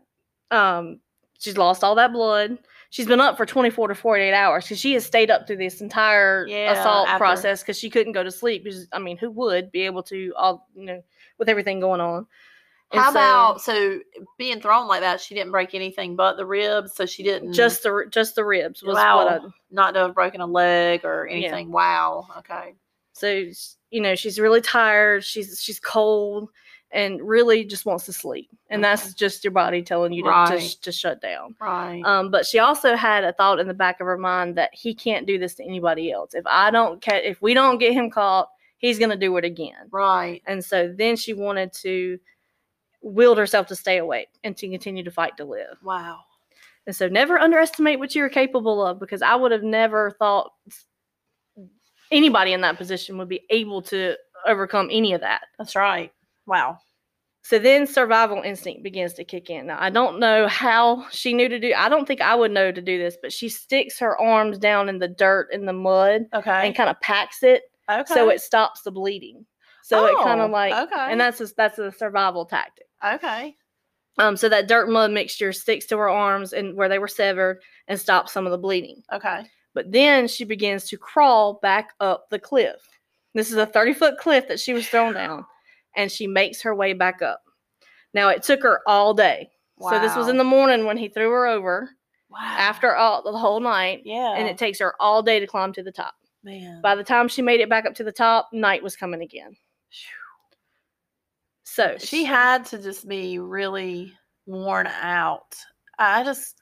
um 0.50 1.00
she's 1.38 1.56
lost 1.58 1.82
all 1.84 1.94
that 1.96 2.12
blood. 2.12 2.58
She's 2.90 3.06
been 3.06 3.20
up 3.20 3.36
for 3.36 3.44
24 3.44 3.88
to 3.88 3.94
48 3.94 4.32
hours 4.32 4.64
because 4.64 4.80
she 4.80 4.94
has 4.94 5.04
stayed 5.04 5.30
up 5.30 5.46
through 5.46 5.58
this 5.58 5.80
entire 5.82 6.46
Yeah, 6.48 6.72
assault 6.72 7.08
after- 7.08 7.18
process 7.18 7.62
because 7.62 7.78
she 7.78 7.90
couldn't 7.90 8.12
go 8.14 8.22
to 8.22 8.30
sleep. 8.30 8.64
Because 8.64 8.86
I 8.92 8.98
mean, 8.98 9.18
who 9.18 9.30
would 9.32 9.70
be 9.70 9.82
able 9.82 10.02
to 10.04 10.32
all 10.36 10.66
you 10.74 10.86
know 10.86 11.02
with 11.38 11.48
everything 11.48 11.80
going 11.80 12.00
on? 12.00 12.26
And 12.90 13.00
How 13.02 13.08
so- 13.08 13.18
about 13.18 13.60
so 13.60 14.00
being 14.38 14.60
thrown 14.62 14.88
like 14.88 15.02
that? 15.02 15.20
She 15.20 15.34
didn't 15.34 15.52
break 15.52 15.74
anything 15.74 16.16
but 16.16 16.38
the 16.38 16.46
ribs, 16.46 16.94
so 16.94 17.04
she 17.04 17.22
didn't 17.22 17.52
just 17.52 17.82
the 17.82 18.06
just 18.08 18.34
the 18.34 18.44
ribs 18.46 18.82
was 18.82 18.94
Wow. 18.96 19.16
what 19.24 19.42
I, 19.42 19.46
not 19.70 19.92
to 19.92 20.00
have 20.00 20.14
broken 20.14 20.40
a 20.40 20.46
leg 20.46 21.04
or 21.04 21.26
anything. 21.26 21.70
Wow. 21.70 22.26
Okay. 22.38 22.74
so 23.12 23.44
you 23.90 24.00
know 24.00 24.14
she's 24.14 24.38
really 24.38 24.60
tired 24.60 25.24
she's 25.24 25.60
she's 25.60 25.80
cold 25.80 26.48
and 26.90 27.20
really 27.22 27.64
just 27.64 27.84
wants 27.84 28.06
to 28.06 28.12
sleep 28.12 28.48
and 28.70 28.82
that's 28.82 29.12
just 29.14 29.44
your 29.44 29.50
body 29.50 29.82
telling 29.82 30.12
you 30.12 30.22
to, 30.22 30.28
to, 30.28 30.32
Right. 30.32 30.76
to 30.82 30.90
shut 30.92 31.20
down 31.20 31.54
Right. 31.60 32.02
um, 32.04 32.30
but 32.30 32.46
she 32.46 32.58
also 32.58 32.96
had 32.96 33.24
a 33.24 33.32
thought 33.34 33.58
in 33.60 33.68
the 33.68 33.74
back 33.74 34.00
of 34.00 34.06
her 34.06 34.16
mind 34.18 34.56
that 34.56 34.70
he 34.72 34.94
can't 34.94 35.26
do 35.26 35.38
this 35.38 35.54
to 35.56 35.64
anybody 35.64 36.10
else 36.10 36.32
if 36.34 36.46
i 36.46 36.70
don't 36.70 37.00
catch 37.02 37.22
if 37.24 37.42
we 37.42 37.52
don't 37.54 37.78
get 37.78 37.92
him 37.92 38.10
caught 38.10 38.48
he's 38.78 38.98
going 38.98 39.10
to 39.10 39.16
do 39.16 39.36
it 39.36 39.44
again 39.44 39.88
right. 39.90 40.40
and 40.46 40.64
so 40.64 40.92
then 40.96 41.14
she 41.16 41.34
wanted 41.34 41.72
to 41.74 42.18
willed 43.02 43.38
herself 43.38 43.66
to 43.66 43.76
stay 43.76 43.98
awake 43.98 44.28
and 44.44 44.56
to 44.56 44.68
continue 44.68 45.04
to 45.04 45.10
fight 45.10 45.36
to 45.36 45.44
live 45.44 45.76
Wow. 45.84 46.20
and 46.86 46.96
so 46.96 47.06
never 47.06 47.38
underestimate 47.38 47.98
what 47.98 48.14
you're 48.14 48.28
capable 48.30 48.84
of 48.84 48.98
because 48.98 49.20
I 49.22 49.34
would 49.36 49.52
have 49.52 49.62
never 49.62 50.10
thought 50.18 50.52
anybody 52.10 52.54
in 52.54 52.60
that 52.62 52.76
position 52.78 53.18
would 53.18 53.28
be 53.28 53.42
able 53.50 53.82
to 53.82 54.16
overcome 54.46 54.88
any 54.90 55.12
of 55.12 55.20
that. 55.20 55.42
That's 55.58 55.76
right. 55.76 56.10
Wow. 56.48 56.78
So 57.42 57.58
then 57.58 57.86
survival 57.86 58.42
instinct 58.42 58.82
begins 58.82 59.14
to 59.14 59.24
kick 59.24 59.48
in. 59.48 59.66
Now, 59.68 59.76
I 59.80 59.88
don't 59.90 60.18
know 60.18 60.48
how 60.48 61.06
she 61.10 61.32
knew 61.32 61.48
to 61.48 61.58
do 61.60 61.72
I 61.76 61.88
don't 61.88 62.06
think 62.06 62.20
I 62.20 62.34
would 62.34 62.50
know 62.50 62.72
to 62.72 62.82
do 62.82 62.98
this, 62.98 63.16
but 63.22 63.32
she 63.32 63.48
sticks 63.48 63.98
her 64.00 64.18
arms 64.18 64.58
down 64.58 64.88
in 64.88 64.98
the 64.98 65.08
dirt 65.08 65.48
in 65.52 65.64
the 65.64 65.72
mud 65.72 66.26
Okay. 66.34 66.66
and 66.66 66.74
kind 66.74 66.90
of 66.90 67.00
packs 67.00 67.42
it 67.42 67.62
okay. 67.90 68.12
so 68.12 68.28
it 68.28 68.40
stops 68.40 68.82
the 68.82 68.90
bleeding. 68.90 69.46
So 69.82 70.04
it 70.06 70.16
kind 70.22 70.40
Oh, 70.40 70.46
of 70.46 70.50
like 70.50 70.74
okay. 70.74 71.10
and 71.12 71.18
that's 71.20 71.40
a, 71.40 71.46
that's 71.56 71.78
a 71.78 71.92
survival 71.92 72.44
tactic. 72.44 72.86
okay. 73.04 73.56
Um, 74.18 74.36
so 74.36 74.48
that 74.48 74.66
dirt 74.66 74.90
mud 74.90 75.12
mixture 75.12 75.52
sticks 75.52 75.86
to 75.86 75.96
her 75.96 76.10
arms 76.10 76.52
and 76.52 76.76
where 76.76 76.88
they 76.88 76.98
were 76.98 77.06
severed 77.08 77.62
and 77.86 77.98
stops 78.00 78.32
some 78.32 78.46
of 78.46 78.50
the 78.50 78.58
bleeding. 78.58 79.00
Okay. 79.12 79.44
But 79.74 79.92
then 79.92 80.26
she 80.26 80.44
begins 80.44 80.84
to 80.88 80.98
crawl 80.98 81.60
back 81.62 81.90
up 82.00 82.28
the 82.30 82.38
cliff. 82.40 82.76
This 83.34 83.50
is 83.52 83.56
a 83.58 83.64
30 83.64 83.94
foot 83.94 84.18
cliff 84.18 84.48
that 84.48 84.58
she 84.58 84.74
was 84.74 84.88
thrown 84.88 85.14
down, 85.14 85.46
and 85.98 86.10
she 86.10 86.26
makes 86.26 86.62
her 86.62 86.74
way 86.74 86.94
back 86.94 87.20
up. 87.20 87.42
Now, 88.14 88.30
it 88.30 88.42
took 88.42 88.62
her 88.62 88.80
all 88.86 89.12
day. 89.12 89.50
Wow. 89.76 89.90
So, 89.90 89.98
this 90.00 90.16
was 90.16 90.28
in 90.28 90.38
the 90.38 90.44
morning 90.44 90.86
when 90.86 90.96
he 90.96 91.08
threw 91.08 91.30
her 91.30 91.46
over 91.46 91.90
Wow. 92.30 92.38
after 92.40 92.96
all 92.96 93.22
the 93.22 93.36
whole 93.38 93.60
night, 93.60 94.02
Yeah. 94.04 94.34
and 94.36 94.48
it 94.48 94.56
takes 94.58 94.78
her 94.78 94.94
all 95.00 95.22
day 95.22 95.40
to 95.40 95.46
climb 95.46 95.72
to 95.74 95.82
the 95.82 95.92
top. 95.92 96.14
man. 96.44 96.80
By 96.80 96.94
the 96.94 97.04
time 97.04 97.28
she 97.28 97.42
made 97.42 97.60
it 97.60 97.68
back 97.68 97.84
up 97.84 97.94
to 97.96 98.04
the 98.04 98.12
top, 98.12 98.48
night 98.52 98.82
was 98.82 98.96
coming 98.96 99.20
again. 99.22 99.56
So, 101.64 101.96
she 101.98 102.24
had 102.24 102.64
to 102.66 102.78
just 102.78 103.06
be 103.06 103.38
really 103.38 104.12
worn 104.46 104.86
out. 104.86 105.54
I 105.98 106.24
just 106.24 106.56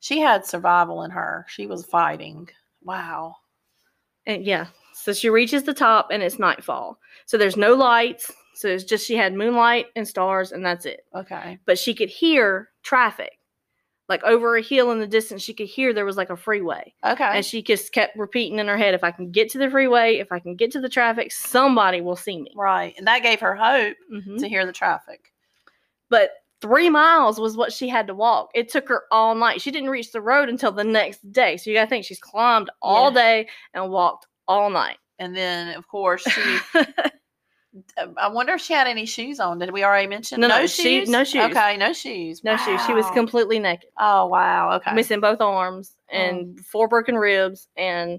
she 0.00 0.18
had 0.18 0.44
survival 0.46 1.02
in 1.02 1.10
her. 1.10 1.44
She 1.48 1.66
was 1.66 1.84
fighting. 1.84 2.48
Wow. 2.82 3.36
And 4.26 4.44
yeah, 4.44 4.66
so 4.94 5.12
she 5.12 5.28
reaches 5.30 5.62
the 5.62 5.74
top 5.74 6.08
and 6.10 6.22
it's 6.22 6.38
nightfall. 6.38 6.98
So 7.26 7.36
there's 7.38 7.56
no 7.56 7.74
lights, 7.74 8.32
So 8.54 8.68
it's 8.68 8.84
just 8.84 9.06
she 9.06 9.16
had 9.16 9.32
moonlight 9.34 9.86
and 9.96 10.06
stars, 10.06 10.52
and 10.52 10.64
that's 10.64 10.84
it. 10.86 11.04
Okay. 11.14 11.58
But 11.66 11.78
she 11.78 11.94
could 11.94 12.08
hear 12.10 12.68
traffic. 12.82 13.38
Like 14.08 14.24
over 14.24 14.56
a 14.56 14.62
hill 14.62 14.90
in 14.90 14.98
the 14.98 15.06
distance, 15.06 15.40
she 15.40 15.54
could 15.54 15.68
hear 15.68 15.92
there 15.92 16.04
was 16.04 16.16
like 16.16 16.30
a 16.30 16.36
freeway. 16.36 16.92
Okay. 17.04 17.22
And 17.32 17.44
she 17.46 17.62
just 17.62 17.92
kept 17.92 18.16
repeating 18.18 18.58
in 18.58 18.66
her 18.66 18.76
head, 18.76 18.92
if 18.92 19.04
I 19.04 19.12
can 19.12 19.30
get 19.30 19.50
to 19.50 19.58
the 19.58 19.70
freeway, 19.70 20.16
if 20.16 20.32
I 20.32 20.40
can 20.40 20.56
get 20.56 20.72
to 20.72 20.80
the 20.80 20.88
traffic, 20.88 21.30
somebody 21.30 22.00
will 22.00 22.16
see 22.16 22.40
me. 22.42 22.52
right. 22.56 22.92
And 22.98 23.06
that 23.06 23.22
gave 23.22 23.38
her 23.40 23.54
hope 23.54 23.96
Mhm. 24.12 24.38
to 24.40 24.48
hear 24.48 24.66
the 24.66 24.72
traffic. 24.72 25.32
But 26.08 26.32
three 26.60 26.90
miles 26.90 27.38
was 27.38 27.56
what 27.56 27.72
she 27.72 27.88
had 27.88 28.08
to 28.08 28.14
walk. 28.14 28.50
It 28.52 28.68
took 28.68 28.88
her 28.88 29.04
all 29.12 29.36
night. 29.36 29.62
She 29.62 29.70
didn't 29.70 29.90
reach 29.90 30.10
the 30.10 30.20
road 30.20 30.48
until 30.48 30.72
the 30.72 30.82
next 30.84 31.30
day. 31.32 31.56
So 31.56 31.70
you 31.70 31.76
gotta 31.76 31.88
think 31.88 32.04
she's 32.04 32.18
climbed 32.18 32.68
all 32.82 33.10
Yeah. 33.12 33.14
day 33.44 33.48
and 33.74 33.90
walked 33.92 34.26
all 34.48 34.70
night. 34.70 34.98
And 35.20 35.36
then, 35.36 35.76
of 35.76 35.86
course, 35.86 36.22
she. 36.22 36.58
I 38.18 38.28
wonder 38.28 38.54
if 38.54 38.60
she 38.60 38.72
had 38.72 38.86
any 38.86 39.06
shoes 39.06 39.38
on. 39.38 39.58
Did 39.58 39.70
we 39.72 39.84
already 39.84 40.08
mention 40.08 40.40
No, 40.40 40.48
no, 40.48 40.66
shoes? 40.66 40.72
she- 40.72 41.04
no 41.04 41.22
shoes. 41.24 41.44
Okay, 41.50 41.76
no 41.76 41.92
shoes. 41.92 42.42
no 42.42 42.56
shoes. 42.56 42.84
She 42.84 42.92
was 42.92 43.08
completely 43.12 43.58
naked, 43.58 43.90
Oh 43.98 44.26
wow. 44.26 44.72
Okay. 44.76 44.92
missing 44.94 45.20
both 45.20 45.40
arms 45.40 45.94
and 46.08 46.56
mm. 46.56 46.60
four 46.64 46.88
broken 46.88 47.14
ribs, 47.16 47.68
and 47.76 48.18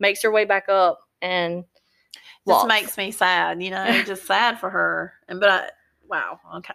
makes 0.00 0.22
her 0.22 0.30
way 0.32 0.44
back 0.44 0.68
up 0.68 1.00
and 1.22 1.62
This 1.62 2.54
walks. 2.54 2.68
makes 2.68 2.96
me 2.96 3.10
sad. 3.12 3.62
You 3.62 3.70
know, 3.70 4.02
just 4.06 4.26
sad 4.26 4.58
for 4.58 4.68
her. 4.70 5.14
And 5.28 5.38
but 5.38 5.48
I, 5.50 5.68
wow. 6.08 6.40
Okay. 6.56 6.74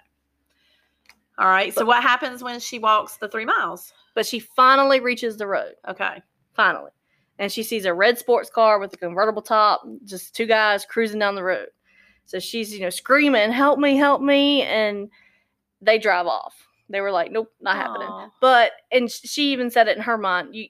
All 1.38 1.48
right. 1.48 1.74
So 1.74 1.84
what 1.86 2.04
happens 2.04 2.44
when 2.44 2.60
she 2.60 2.80
walks 2.80 3.18
the 3.18 3.28
three 3.28 3.46
miles? 3.46 3.92
But 4.16 4.26
she 4.26 4.40
finally 4.40 5.00
reaches 5.00 5.36
the 5.38 5.48
road. 5.48 5.74
Okay. 5.88 6.22
finally. 6.54 6.92
And 7.40 7.52
she 7.52 7.64
sees 7.64 7.86
a 7.86 7.94
red 7.94 8.20
sports 8.20 8.50
car 8.52 8.78
with 8.80 8.94
a 8.94 8.98
convertible 8.98 9.42
top, 9.42 9.82
just 10.06 10.36
two 10.36 10.46
guys 10.46 10.86
cruising 10.86 11.20
down 11.20 11.34
the 11.34 11.44
road. 11.44 11.68
So 12.26 12.40
she's, 12.40 12.74
you 12.74 12.82
know, 12.82 12.90
screaming, 12.90 13.52
help 13.52 13.80
me, 13.80 13.96
help 13.98 14.22
me. 14.22 14.62
And 14.64 15.10
they 15.82 16.00
drive 16.00 16.26
off. 16.28 16.56
They 16.90 17.02
were 17.02 17.12
like, 17.12 17.32
nope, 17.32 17.52
not 17.62 17.76
happening. 17.76 18.08
But, 18.42 18.72
and 18.92 19.10
she 19.12 19.52
even 19.52 19.70
said 19.70 19.88
it 19.88 19.98
in 19.98 20.04
her 20.04 20.18
mind. 20.18 20.56
You, 20.56 20.68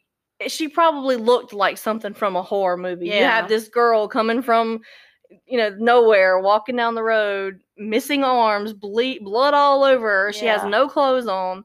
she 0.48 0.68
probably 0.68 1.16
looked 1.16 1.54
like 1.54 1.78
something 1.78 2.14
from 2.14 2.36
a 2.36 2.42
horror 2.42 2.78
movie. 2.78 3.08
You 3.08 3.24
have 3.24 3.48
this 3.50 3.68
girl 3.68 4.08
coming 4.08 4.42
from, 4.42 4.82
you 5.46 5.58
know, 5.58 5.76
nowhere, 5.80 6.40
walking 6.40 6.76
down 6.76 6.96
the 6.96 7.04
road, 7.04 7.62
missing 7.78 8.24
arms, 8.24 8.74
ble- 8.74 9.20
blood 9.22 9.54
all 9.54 9.84
over 9.84 10.08
her. 10.26 10.34
She 10.34 10.46
has 10.46 10.62
no 10.70 10.88
clothes 10.88 11.28
on. 11.28 11.64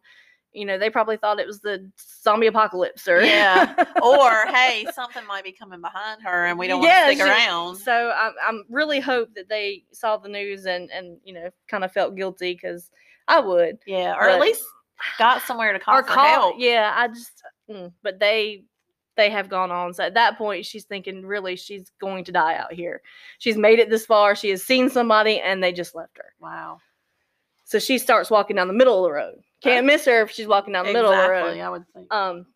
You 0.58 0.64
know, 0.66 0.76
they 0.78 0.90
probably 0.90 1.16
thought 1.16 1.38
it 1.38 1.46
was 1.46 1.60
the 1.60 1.90
zombie 2.22 2.48
apocalypse 2.48 3.06
or 3.08 3.22
Yeah. 3.22 3.72
Or 4.02 4.46
hey, 4.48 4.86
something 4.94 5.26
might 5.26 5.44
be 5.44 5.52
coming 5.52 5.80
behind 5.80 6.22
her, 6.22 6.46
and 6.46 6.58
we 6.58 6.66
don't 6.68 6.80
want 6.80 6.92
to 6.92 7.12
stick 7.14 7.18
she- 7.18 7.30
around. 7.30 7.76
So 7.76 7.92
I, 8.14 8.30
I'm 8.46 8.64
really 8.68 9.00
hope 9.00 9.34
that 9.34 9.48
they 9.48 9.84
saw 9.92 10.16
the 10.16 10.28
news 10.28 10.66
and 10.66 10.90
and 10.90 11.18
you 11.24 11.32
know 11.34 11.50
kind 11.68 11.84
of 11.84 11.92
felt 11.92 12.14
guilty 12.16 12.52
because 12.54 12.90
I 13.28 13.40
would 13.40 13.78
yeah, 13.86 14.14
or 14.14 14.28
at 14.28 14.40
least 14.40 14.64
got 15.18 15.42
somewhere 15.42 15.72
to 15.72 15.78
call 15.78 15.96
or 15.96 16.02
for 16.02 16.08
call 16.12 16.26
help. 16.26 16.56
yeah 16.58 16.92
I 16.96 17.08
just 17.08 17.42
mm, 17.70 17.92
but 18.02 18.18
they 18.18 18.64
they 19.16 19.30
have 19.30 19.48
gone 19.48 19.70
on 19.70 19.92
so 19.94 20.02
at 20.04 20.14
that 20.14 20.38
point 20.38 20.64
she's 20.64 20.84
thinking 20.84 21.24
really 21.26 21.54
she's 21.56 21.90
going 22.00 22.24
to 22.24 22.32
die 22.32 22.56
out 22.56 22.72
here 22.72 23.02
she's 23.38 23.56
made 23.56 23.78
it 23.78 23.90
this 23.90 24.06
far 24.06 24.34
she 24.34 24.48
has 24.50 24.62
seen 24.62 24.88
somebody 24.88 25.40
and 25.40 25.62
they 25.62 25.72
just 25.72 25.94
left 25.94 26.16
her 26.18 26.32
Wow. 26.40 26.78
So 27.68 27.78
she 27.78 27.98
starts 27.98 28.30
walking 28.30 28.56
down 28.56 28.66
the 28.68 28.74
middle 28.74 29.04
of 29.04 29.08
the 29.08 29.12
road 29.12 29.34
can't 29.62 29.86
miss 29.86 30.04
her 30.04 30.22
if 30.22 30.30
she's 30.30 30.46
walking 30.46 30.72
down 30.72 30.86
the 30.86 30.92
middle 30.92 31.10
of 31.12 31.16
the 31.22 31.28
road 31.30 31.38
Exactly. 31.54 31.62
I 31.62 31.68
would 31.68 31.84
think. 31.94 32.12
um, 32.14 32.46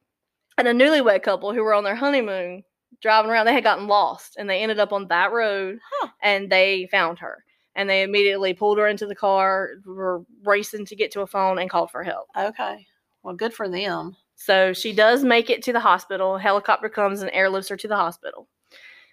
and 0.59 0.69
a 0.69 0.73
newlywed 0.73 1.23
couple 1.23 1.53
who 1.53 1.63
were 1.65 1.75
on 1.75 1.85
their 1.85 1.95
honeymoon 1.97 2.63
driving 3.01 3.31
around. 3.31 3.47
They 3.47 3.55
had 3.55 3.65
gotten 3.65 3.89
lost 3.89 4.37
and 4.39 4.49
they 4.49 4.61
ended 4.63 4.79
up 4.79 4.93
on 4.93 5.09
that 5.09 5.33
road 5.33 5.79
Huh. 6.01 6.09
and 6.23 6.49
they 6.51 6.87
found 6.93 7.19
her. 7.19 7.45
And 7.75 7.89
they 7.91 8.03
immediately 8.03 8.55
pulled 8.55 8.79
her 8.79 8.87
into 8.87 9.07
the 9.07 9.15
car, 9.17 9.71
were 9.85 10.23
racing 10.45 10.85
to 10.87 10.95
get 10.95 11.11
to 11.13 11.23
a 11.23 11.27
phone 11.27 11.59
and 11.59 11.69
called 11.71 11.91
for 11.91 12.05
help. 12.05 12.29
okay. 12.39 12.87
Well, 13.25 13.35
good 13.35 13.53
for 13.55 13.69
them. 13.69 14.15
So 14.37 14.73
she 14.73 14.93
does 14.93 15.25
make 15.25 15.51
it 15.51 15.63
to 15.65 15.73
the 15.73 15.81
hospital. 15.81 16.37
Helicopter 16.39 16.89
comes 16.89 17.23
and 17.23 17.33
airlifts 17.33 17.71
her 17.71 17.77
to 17.79 17.89
the 17.89 17.97
hospital. 17.97 18.47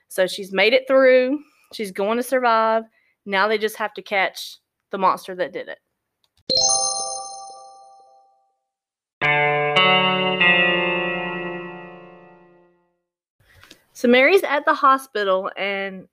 So 0.10 0.28
she's 0.28 0.52
made 0.52 0.74
it 0.74 0.84
through. 0.88 1.40
She's 1.74 1.92
going 1.92 2.18
to 2.18 2.24
survive. 2.24 2.84
Now 3.26 3.48
they 3.48 3.58
just 3.58 3.78
have 3.78 3.94
to 3.96 4.02
catch 4.04 4.58
the 4.92 4.98
monster 5.00 5.34
that 5.36 5.54
did 5.54 5.68
it. 5.70 5.80
So 14.00 14.08
Mary's 14.08 14.44
at 14.44 14.64
the 14.64 14.74
hospital 14.74 15.52
and 15.58 16.08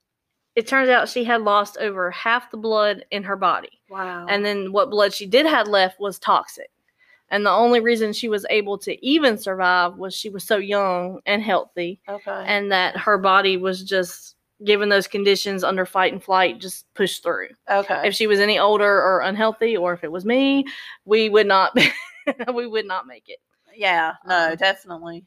it 0.56 0.66
turns 0.66 0.88
out 0.88 1.08
she 1.08 1.22
had 1.22 1.42
lost 1.42 1.76
over 1.78 2.10
half 2.10 2.50
the 2.50 2.56
blood 2.56 3.04
in 3.12 3.22
her 3.22 3.36
body. 3.36 3.80
Wow. 3.88 4.26
And 4.28 4.44
then 4.44 4.72
what 4.72 4.90
blood 4.90 5.14
she 5.14 5.24
did 5.24 5.46
have 5.46 5.68
left 5.68 6.00
was 6.00 6.18
toxic. 6.18 6.68
And 7.28 7.46
the 7.46 7.52
only 7.52 7.78
reason 7.78 8.12
she 8.12 8.28
was 8.28 8.44
able 8.50 8.76
to 8.78 9.06
even 9.06 9.38
survive 9.38 9.94
was 9.94 10.16
she 10.16 10.30
was 10.30 10.42
so 10.42 10.56
young 10.56 11.20
and 11.26 11.40
healthy 11.44 12.00
okay. 12.08 12.42
and 12.48 12.72
that 12.72 12.96
her 12.96 13.18
body 13.18 13.56
was 13.56 13.84
just 13.84 14.34
given 14.64 14.88
those 14.88 15.06
conditions 15.06 15.62
under 15.62 15.86
fight 15.86 16.12
and 16.12 16.20
flight 16.20 16.60
just 16.60 16.92
pushed 16.94 17.22
through. 17.22 17.50
okay. 17.70 18.00
If 18.04 18.16
she 18.16 18.26
was 18.26 18.40
any 18.40 18.58
older 18.58 19.00
or 19.00 19.20
unhealthy 19.20 19.76
or 19.76 19.92
if 19.92 20.02
it 20.02 20.10
was 20.10 20.24
me, 20.24 20.64
we 21.04 21.28
would 21.28 21.46
not 21.46 21.72
we 22.52 22.66
would 22.66 22.86
not 22.86 23.06
make 23.06 23.28
it. 23.28 23.38
yeah. 23.76 24.14
No, 24.26 24.50
Um, 24.50 24.56
definitely. 24.56 25.24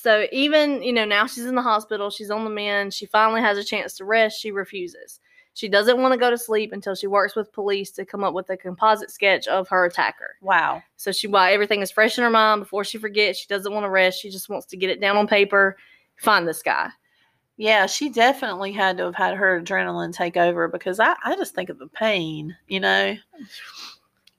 So 0.00 0.28
even, 0.30 0.80
you 0.80 0.92
know, 0.92 1.04
now 1.04 1.26
she's 1.26 1.44
in 1.44 1.56
the 1.56 1.60
hospital, 1.60 2.08
she's 2.08 2.30
on 2.30 2.44
the 2.44 2.50
mend, 2.50 2.94
she 2.94 3.04
finally 3.06 3.40
has 3.40 3.58
a 3.58 3.64
chance 3.64 3.94
to 3.94 4.04
rest, 4.04 4.40
she 4.40 4.52
refuses. 4.52 5.18
She 5.54 5.68
doesn't 5.68 6.00
want 6.00 6.12
to 6.12 6.18
go 6.18 6.30
to 6.30 6.38
sleep 6.38 6.72
until 6.72 6.94
she 6.94 7.08
works 7.08 7.34
with 7.34 7.52
police 7.52 7.90
to 7.90 8.04
come 8.04 8.22
up 8.22 8.32
with 8.32 8.48
a 8.48 8.56
composite 8.56 9.10
sketch 9.10 9.48
of 9.48 9.66
her 9.70 9.86
attacker. 9.86 10.36
Wow. 10.40 10.84
So 10.98 11.10
she 11.10 11.26
while 11.26 11.52
everything 11.52 11.82
is 11.82 11.90
fresh 11.90 12.16
in 12.16 12.22
her 12.22 12.30
mind 12.30 12.60
before 12.60 12.84
she 12.84 12.96
forgets, 12.96 13.40
she 13.40 13.48
doesn't 13.48 13.72
want 13.72 13.86
to 13.86 13.90
rest, 13.90 14.20
she 14.20 14.30
just 14.30 14.48
wants 14.48 14.66
to 14.66 14.76
get 14.76 14.88
it 14.88 15.00
down 15.00 15.16
on 15.16 15.26
paper, 15.26 15.76
find 16.14 16.46
this 16.46 16.62
guy. 16.62 16.90
Yeah, 17.56 17.86
she 17.86 18.08
definitely 18.08 18.70
had 18.70 18.98
to 18.98 19.04
have 19.06 19.16
had 19.16 19.34
her 19.34 19.60
adrenaline 19.60 20.14
take 20.14 20.36
over 20.36 20.68
because 20.68 21.00
I, 21.00 21.16
I 21.24 21.34
just 21.34 21.56
think 21.56 21.70
of 21.70 21.78
the 21.80 21.88
pain, 21.88 22.56
you 22.68 22.78
know? 22.78 23.16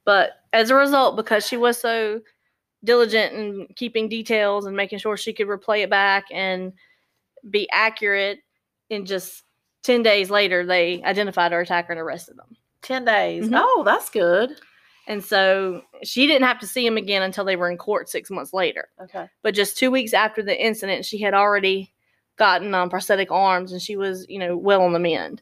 But 0.05 0.41
as 0.53 0.69
a 0.69 0.75
result, 0.75 1.17
because 1.17 1.45
she 1.45 1.57
was 1.57 1.77
so 1.77 2.21
diligent 2.83 3.33
in 3.33 3.67
keeping 3.75 4.07
details 4.09 4.65
and 4.65 4.75
making 4.75 4.99
sure 4.99 5.17
she 5.17 5.33
could 5.33 5.47
replay 5.47 5.83
it 5.83 5.89
back 5.89 6.25
and 6.31 6.73
be 7.49 7.69
accurate, 7.71 8.39
And 8.91 9.05
just 9.05 9.43
10 9.83 10.01
days 10.03 10.29
later, 10.29 10.65
they 10.65 11.01
identified 11.03 11.51
her 11.51 11.61
attacker 11.61 11.93
and 11.93 12.01
arrested 12.01 12.37
them. 12.37 12.55
10 12.81 13.05
days. 13.05 13.47
Mhm. 13.49 13.61
Oh, 13.61 13.83
that's 13.83 14.09
good. 14.09 14.59
And 15.07 15.23
so 15.23 15.81
she 16.03 16.27
didn't 16.27 16.47
have 16.47 16.59
to 16.59 16.67
see 16.67 16.85
him 16.85 16.97
again 16.97 17.21
until 17.23 17.43
they 17.45 17.55
were 17.55 17.69
in 17.71 17.77
court 17.77 18.09
six 18.09 18.29
months 18.29 18.53
later. 18.53 18.89
Okay. 19.01 19.27
But 19.41 19.55
just 19.55 19.77
two 19.77 19.89
weeks 19.91 20.13
after 20.13 20.41
the 20.43 20.59
incident, 20.59 21.05
she 21.05 21.17
had 21.19 21.33
already 21.33 21.93
gotten 22.37 22.73
um, 22.73 22.89
prosthetic 22.89 23.31
arms 23.31 23.71
and 23.71 23.81
she 23.81 23.95
was, 23.95 24.25
you 24.29 24.39
know, 24.39 24.55
well 24.55 24.81
on 24.81 24.93
the 24.93 24.99
mend. 24.99 25.41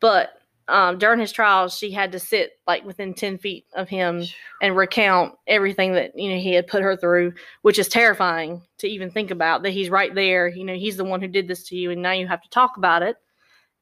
But 0.00 0.40
um, 0.68 0.98
during 0.98 1.20
his 1.20 1.32
trial, 1.32 1.68
she 1.68 1.90
had 1.90 2.12
to 2.12 2.18
sit 2.18 2.52
like 2.66 2.84
within 2.84 3.12
10 3.12 3.38
feet 3.38 3.66
of 3.74 3.88
him 3.88 4.24
and 4.62 4.76
recount 4.76 5.34
everything 5.46 5.92
that, 5.92 6.18
you 6.18 6.30
know, 6.30 6.38
he 6.38 6.54
had 6.54 6.66
put 6.66 6.82
her 6.82 6.96
through, 6.96 7.34
which 7.62 7.78
is 7.78 7.88
terrifying 7.88 8.62
to 8.78 8.88
even 8.88 9.10
think 9.10 9.30
about 9.30 9.62
that 9.62 9.70
he's 9.70 9.90
right 9.90 10.14
there. 10.14 10.48
You 10.48 10.64
know, 10.64 10.74
he's 10.74 10.96
the 10.96 11.04
one 11.04 11.20
who 11.20 11.28
did 11.28 11.48
this 11.48 11.64
to 11.64 11.76
you 11.76 11.90
and 11.90 12.00
now 12.00 12.12
you 12.12 12.26
have 12.26 12.42
to 12.42 12.50
talk 12.50 12.76
about 12.76 13.02
it. 13.02 13.16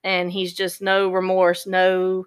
And 0.04 0.32
he's 0.32 0.52
just 0.52 0.82
no 0.82 1.10
remorse, 1.10 1.66
no, 1.66 2.26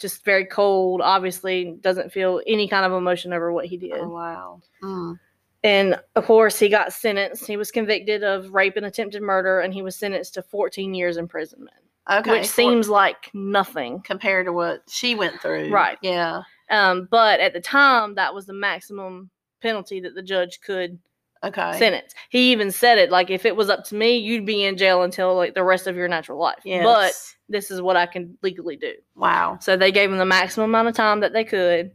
just 0.00 0.24
very 0.24 0.44
cold, 0.46 1.00
obviously 1.00 1.76
doesn't 1.80 2.12
feel 2.12 2.40
any 2.46 2.66
kind 2.66 2.84
of 2.84 2.92
emotion 2.92 3.32
over 3.32 3.52
what 3.52 3.66
he 3.66 3.76
did. 3.76 3.92
Oh, 3.94 4.08
wow. 4.08 4.60
Mm. 4.82 5.18
And 5.62 5.98
of 6.14 6.26
course, 6.26 6.58
he 6.58 6.68
got 6.68 6.92
sentenced. 6.92 7.46
He 7.46 7.56
was 7.56 7.70
convicted 7.70 8.22
of 8.22 8.52
rape 8.52 8.76
and 8.76 8.84
attempted 8.84 9.22
murder, 9.22 9.60
and 9.60 9.72
he 9.72 9.80
was 9.80 9.96
sentenced 9.96 10.34
to 10.34 10.42
14 10.42 10.92
years 10.92 11.16
imprisonment, 11.16 11.76
Okay. 12.10 12.30
which 12.30 12.46
seems 12.46 12.88
like 12.88 13.30
nothing. 13.32 14.00
compared 14.02 14.46
to 14.46 14.52
what 14.52 14.82
she 14.88 15.14
went 15.14 15.40
through. 15.40 15.70
Right. 15.70 15.96
Yeah. 16.02 16.42
Um, 16.70 17.08
but 17.10 17.40
at 17.40 17.52
the 17.52 17.60
time, 17.60 18.14
that 18.16 18.34
was 18.34 18.46
the 18.46 18.52
maximum 18.52 19.30
penalty 19.62 20.00
that 20.00 20.14
the 20.14 20.22
judge 20.22 20.60
could 20.60 20.98
Okay. 21.42 21.78
sentence. 21.78 22.14
He 22.30 22.52
even 22.52 22.70
said 22.70 22.96
it 22.98 23.10
like, 23.10 23.30
if 23.30 23.44
it 23.44 23.54
was 23.56 23.68
up 23.68 23.84
to 23.84 23.94
me, 23.94 24.16
you'd 24.16 24.46
be 24.46 24.64
in 24.64 24.76
jail 24.78 25.02
until 25.02 25.34
like 25.36 25.54
the 25.54 25.62
rest 25.64 25.86
of 25.86 25.94
your 25.96 26.08
natural 26.08 26.38
life. 26.38 26.60
Yes. 26.64 26.84
But 26.84 27.12
this 27.52 27.70
is 27.70 27.82
what 27.82 27.96
I 27.96 28.06
can 28.06 28.36
legally 28.42 28.76
do. 28.76 28.94
wow. 29.14 29.58
So 29.60 29.76
they 29.76 29.92
gave 29.92 30.10
him 30.10 30.16
the 30.18 30.24
maximum 30.24 30.70
amount 30.70 30.88
of 30.88 30.94
time 30.94 31.20
that 31.20 31.32
they 31.34 31.44
could. 31.44 31.90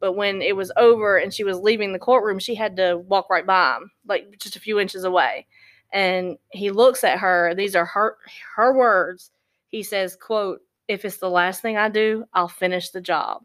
But 0.00 0.12
when 0.12 0.42
it 0.42 0.56
was 0.56 0.70
over 0.76 1.16
and 1.16 1.32
she 1.32 1.44
was 1.44 1.58
leaving 1.58 1.92
the 1.92 1.98
courtroom, 1.98 2.38
she 2.38 2.54
had 2.54 2.76
to 2.76 2.98
walk 2.98 3.30
right 3.30 3.46
by 3.46 3.76
him, 3.76 3.90
like 4.06 4.38
just 4.38 4.56
a 4.56 4.60
few 4.60 4.78
inches 4.78 5.04
away. 5.04 5.46
And 5.92 6.36
he 6.50 6.70
looks 6.70 7.04
at 7.04 7.18
her. 7.20 7.54
These 7.54 7.74
are 7.76 7.86
her 7.86 8.16
her 8.56 8.74
words. 8.74 9.30
He 9.74 9.82
says, 9.82 10.16
"quote 10.16 10.60
If 10.88 11.04
it's 11.04 11.18
the 11.18 11.30
last 11.30 11.62
thing 11.62 11.76
I 11.76 11.88
do, 11.88 12.24
I'll 12.32 12.48
finish 12.48 12.90
the 12.90 13.00
job." 13.00 13.42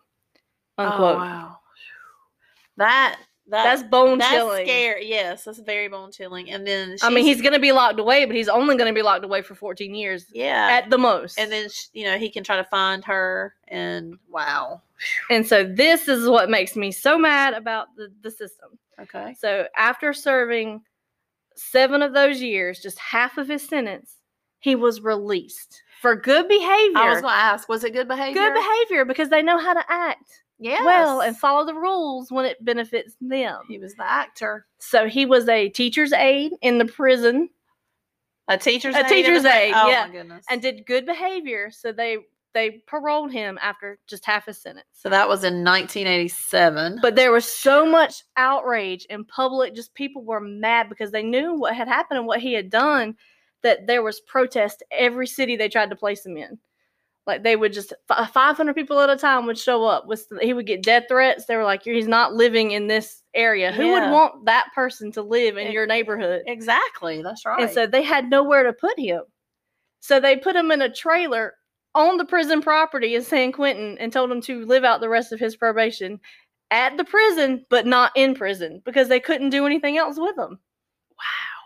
Oh, 0.78 0.86
unquote. 0.86 1.16
Oh, 1.16 1.20
wow. 1.20 1.58
That 2.78 3.20
that, 3.50 3.64
That's 3.64 3.84
bone 3.84 4.20
that's 4.20 4.32
chilling. 4.32 4.68
scary. 4.68 5.08
Yes, 5.08 5.44
that's 5.44 5.58
very 5.60 5.88
bone 5.88 6.12
chilling. 6.12 6.52
And 6.52 6.68
then 6.68 6.98
I 7.02 7.10
mean, 7.10 7.26
he's 7.26 7.42
going 7.42 7.54
to 7.54 7.60
be 7.60 7.72
locked 7.72 8.00
away, 8.00 8.26
but 8.26 8.36
he's 8.36 8.48
only 8.48 8.78
going 8.78 8.88
to 8.88 8.94
be 8.94 9.02
locked 9.02 9.26
away 9.26 9.42
for 9.42 9.56
14 9.56 9.96
years 9.96 10.28
yeah. 10.32 10.68
at 10.72 10.92
the 10.92 11.00
most. 11.00 11.40
and 11.40 11.52
then 11.52 11.68
you 11.94 12.04
know 12.04 12.20
he 12.20 12.30
can 12.30 12.44
try 12.44 12.58
to 12.58 12.64
find 12.64 13.04
her, 13.06 13.56
and 13.68 14.20
wow. 14.30 14.84
and 15.32 15.48
so 15.48 15.64
this 15.64 16.08
is 16.08 16.30
what 16.30 16.52
makes 16.52 16.76
me 16.76 16.92
so 16.92 17.18
mad 17.18 17.56
about 17.56 17.88
the, 17.96 18.12
the 18.22 18.30
system. 18.30 18.78
Okay. 19.02 19.36
So 19.40 19.66
after 19.76 20.14
serving 20.14 20.82
seven 21.56 22.04
of 22.04 22.14
those 22.14 22.42
years, 22.42 22.80
just 22.80 23.00
half 23.00 23.40
of 23.40 23.48
his 23.48 23.68
sentence, 23.68 24.18
he 24.60 24.76
was 24.76 25.02
released 25.02 25.82
for 26.02 26.16
good 26.16 26.48
behavior. 26.48 26.98
I 26.98 27.10
was 27.12 27.22
going 27.22 27.34
to 27.34 27.40
ask, 27.40 27.68
was 27.70 27.84
it 27.84 27.94
good 27.94 28.08
behavior? 28.08 28.42
good 28.42 28.54
behavior 28.54 29.06
because 29.06 29.30
they 29.30 29.42
know 29.42 29.58
how 29.60 29.74
to 29.74 29.84
act 29.90 30.44
Yeah. 30.60 30.84
well 30.86 31.22
and 31.22 31.38
follow 31.38 31.66
the 31.66 31.74
rules 31.74 32.32
when 32.32 32.46
it 32.46 32.64
benefits 32.64 33.16
them. 33.22 33.62
He 33.68 33.78
was 33.80 33.94
the 33.96 34.10
actor. 34.10 34.66
So 34.80 35.08
he 35.08 35.26
was 35.26 35.48
a 35.50 35.70
teacher's 35.70 36.14
aide 36.14 36.52
in 36.62 36.78
the 36.78 36.86
prison 36.86 37.50
A 38.48 38.58
teacher's 38.58 38.96
A 38.96 39.00
aide. 39.06 39.10
teacher's 39.10 39.46
aide, 39.46 39.74
Oh 39.76 39.90
yeah. 39.90 40.06
my 40.08 40.12
goodness. 40.14 40.46
and 40.50 40.62
did 40.62 40.86
good 40.86 41.06
behavior. 41.06 41.70
So 41.72 41.92
they 41.92 42.18
they 42.56 42.82
paroled 42.88 43.32
him 43.32 43.60
after 43.62 44.00
just 44.08 44.26
half 44.26 44.48
a 44.48 44.54
sentence. 44.56 44.88
so 44.94 45.08
that 45.10 45.28
was 45.30 45.44
in 45.44 45.64
1987. 45.64 46.98
But 47.02 47.16
there 47.16 47.32
was 47.32 47.46
so 47.46 47.86
much 47.86 48.24
outrage 48.38 49.06
in 49.10 49.24
public, 49.26 49.76
just 49.76 49.94
people 49.94 50.24
were 50.24 50.40
mad 50.40 50.90
because 50.90 51.12
they 51.12 51.22
knew 51.24 51.54
what 51.54 51.76
had 51.76 51.88
happened 51.88 52.18
and 52.18 52.26
what 52.28 52.40
he 52.40 52.54
had 52.54 52.72
done, 52.72 53.16
that 53.64 53.88
there 53.88 54.04
was 54.04 54.20
protest 54.22 54.84
every 54.92 55.28
city 55.28 55.56
they 55.56 55.70
tried 55.70 55.90
to 55.90 55.96
place 55.96 56.26
him 56.26 56.38
in. 56.38 56.58
Like 57.28 57.44
they 57.44 57.56
would 57.56 57.74
just 57.74 57.94
500 58.08 58.74
people 58.74 59.00
at 59.00 59.10
a 59.10 59.16
time 59.16 59.46
would 59.46 59.58
show 59.58 59.86
up. 59.86 60.08
With 60.08 60.26
he 60.42 60.54
would 60.54 60.66
get 60.66 60.82
death 60.82 61.04
threats. 61.08 61.46
They 61.46 61.58
were 61.58 61.64
like, 61.64 61.84
"He's 61.84 62.08
not 62.08 62.34
living 62.34 62.72
in 62.72 62.88
this 62.88 63.22
area. 63.36 63.72
Who 63.72 63.92
would 63.92 64.12
want 64.12 64.46
that 64.46 64.70
person 64.74 65.12
to 65.12 65.22
live 65.22 65.56
in 65.56 65.68
Ex- 65.68 65.74
your 65.74 65.86
neighborhood?" 65.86 66.42
exactly. 66.48 67.22
That's 67.22 67.46
right. 67.46 67.62
And 67.62 67.70
so 67.72 67.86
they 67.86 68.02
had 68.02 68.32
nowhere 68.32 68.64
to 68.64 68.74
put 68.74 68.98
him. 68.98 69.22
So 70.00 70.20
they 70.20 70.38
put 70.38 70.56
him 70.56 70.72
in 70.72 70.82
a 70.82 70.92
trailer 70.92 71.54
on 71.94 72.18
the 72.18 72.26
prison 72.26 72.62
property 72.62 73.14
in 73.14 73.22
San 73.22 73.52
Quentin 73.52 73.98
and 74.00 74.12
told 74.12 74.32
him 74.32 74.42
to 74.42 74.66
live 74.66 74.84
out 74.84 75.00
the 75.00 75.10
rest 75.10 75.32
of 75.32 75.40
his 75.40 75.56
probation 75.56 76.20
at 76.72 76.98
the 76.98 77.04
prison, 77.04 77.66
but 77.70 77.86
not 77.86 78.12
in 78.16 78.34
prison 78.34 78.82
because 78.86 79.08
they 79.08 79.20
couldn't 79.20 79.50
do 79.50 79.66
anything 79.66 79.98
else 79.98 80.18
with 80.20 80.38
him. 80.38 80.60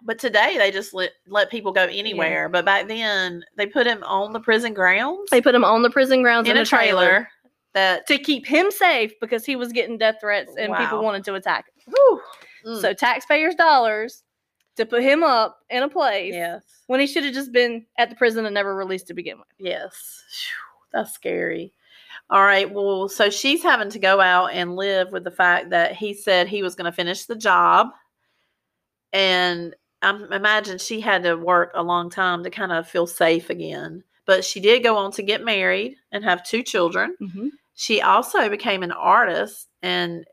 But 0.06 0.20
today 0.20 0.58
they 0.58 0.70
just 0.72 0.94
let 0.94 1.12
let 1.28 1.50
people 1.50 1.72
go 1.72 1.84
anywhere. 1.86 2.50
But 2.50 2.66
back 2.66 2.88
then 2.88 3.44
they 3.58 3.66
put 3.66 3.88
him 3.88 4.04
on 4.04 4.34
the 4.34 4.40
prison 4.40 4.74
grounds 4.74 5.30
They 5.30 5.42
put 5.42 5.56
him 5.56 5.64
on 5.64 5.82
the 5.82 5.90
prison 5.90 6.22
grounds 6.22 6.50
in 6.50 6.58
a 6.58 6.66
trailer. 6.66 7.28
That 7.74 8.06
to 8.08 8.20
keep 8.20 8.46
him 8.46 8.70
safe 8.70 9.14
because 9.20 9.46
he 9.46 9.56
was 9.56 9.72
getting 9.72 9.98
death 9.98 10.18
threats 10.22 10.52
and 10.60 10.76
people 10.76 11.02
wanted 11.02 11.24
to 11.26 11.34
attack 11.34 11.66
him. 11.88 11.94
mm, 12.66 12.82
So 12.82 12.94
taxpayers' 12.94 13.56
dollars 13.56 14.24
to 14.76 14.86
put 14.86 15.02
him 15.02 15.24
up 15.24 15.58
in 15.72 15.82
a 15.82 15.90
place 15.90 16.34
yes, 16.34 16.62
when 16.86 17.00
he 17.00 17.08
should 17.08 17.24
have 17.24 17.34
just 17.34 17.52
been 17.52 17.84
at 17.98 18.10
the 18.12 18.16
prison 18.16 18.46
and 18.46 18.54
never 18.54 18.76
released 18.76 19.08
to 19.08 19.16
begin 19.16 19.38
with. 19.40 19.48
yes, 19.58 20.24
that's 20.92 21.14
scary. 21.14 21.74
All 22.30 22.44
right, 22.44 22.72
well, 22.72 23.10
so 23.10 23.30
she's 23.32 23.64
having 23.64 23.90
to 23.90 24.00
go 24.00 24.22
out 24.22 24.52
and 24.54 24.76
live 24.76 25.12
with 25.12 25.24
the 25.24 25.32
fact 25.32 25.72
that 25.72 25.96
he 25.96 26.14
said 26.14 26.48
he 26.48 26.62
was 26.62 26.76
going 26.76 26.86
to 26.86 26.96
finish 26.96 27.26
the 27.26 27.36
job, 27.36 27.88
and 29.12 29.76
I 30.04 30.36
imagine 30.36 30.78
she 30.78 31.00
had 31.00 31.24
to 31.24 31.36
work 31.36 31.72
a 31.74 31.84
long 31.84 32.10
time 32.10 32.44
to 32.44 32.50
kind 32.50 32.72
of 32.72 32.88
feel 32.88 33.08
safe 33.08 33.50
again. 33.50 34.04
But 34.26 34.46
she 34.46 34.60
did 34.60 34.84
go 34.84 34.98
on 34.98 35.12
to 35.14 35.24
get 35.24 35.44
married 35.44 35.96
and 36.12 36.24
have 36.24 36.46
two 36.46 36.64
children. 36.64 37.16
Mm-hmm. 37.22 37.48
She 37.76 38.02
also 38.02 38.50
became 38.50 38.84
an 38.84 38.92
artist 38.92 39.68
and 39.82 40.26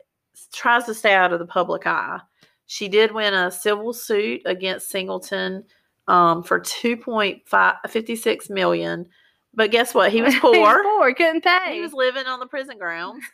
tries 0.53 0.85
to 0.85 0.95
stay 0.95 1.15
out 1.15 1.33
of 1.33 1.39
the 1.39 1.47
public 1.47 1.87
eye. 1.87 2.21
She 2.67 2.89
did 2.89 3.13
win 3.13 3.35
a 3.35 3.51
civil 3.51 3.93
suit 3.93 4.43
against 4.45 4.91
Singleton 4.91 5.65
um, 6.07 6.43
for 6.43 6.61
2.56 6.61 8.51
million. 8.51 9.07
But 9.53 9.73
guess 9.73 9.95
what? 9.95 10.13
He 10.13 10.23
was 10.23 10.35
he 10.35 10.41
poor. 10.41 10.53
was 10.53 10.83
poor. 10.85 11.09
He 11.09 11.15
couldn't 11.15 11.43
pay. 11.43 11.75
he 11.75 11.81
was 11.81 11.93
living 11.93 12.27
on 12.27 12.39
the 12.39 12.47
prison 12.47 12.79
grounds. 12.79 13.25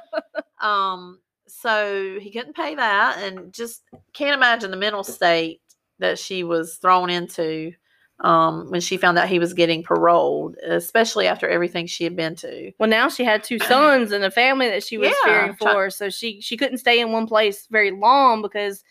um, 0.60 1.20
so 1.46 2.18
he 2.20 2.30
couldn't 2.30 2.56
pay 2.56 2.74
that 2.74 3.18
and 3.18 3.52
just 3.52 3.82
can't 4.12 4.36
imagine 4.36 4.70
the 4.70 4.76
mental 4.76 5.04
state 5.04 5.60
that 5.98 6.18
she 6.18 6.44
was 6.44 6.76
thrown 6.76 7.10
into 7.10 7.72
um, 8.20 8.70
when 8.70 8.80
she 8.80 8.96
found 8.96 9.18
out 9.18 9.28
he 9.28 9.38
was 9.38 9.52
getting 9.54 9.82
paroled, 9.82 10.56
especially 10.64 11.26
after 11.26 11.48
everything 11.48 11.86
she 11.86 12.04
had 12.04 12.14
been 12.14 12.36
to. 12.36 12.70
Well, 12.78 12.88
now 12.88 13.08
she 13.08 13.24
had 13.24 13.42
two 13.42 13.58
sons 13.58 14.12
and 14.12 14.22
a 14.24 14.30
family 14.30 14.68
that 14.68 14.84
she 14.84 14.96
was 14.98 15.08
Yeah, 15.08 15.24
fearing 15.24 15.54
for, 15.54 15.90
so 15.90 16.08
she 16.10 16.40
she 16.40 16.56
couldn't 16.56 16.78
stay 16.78 17.00
in 17.00 17.10
one 17.12 17.26
place 17.26 17.66
very 17.70 17.90
long 17.90 18.40
because 18.42 18.84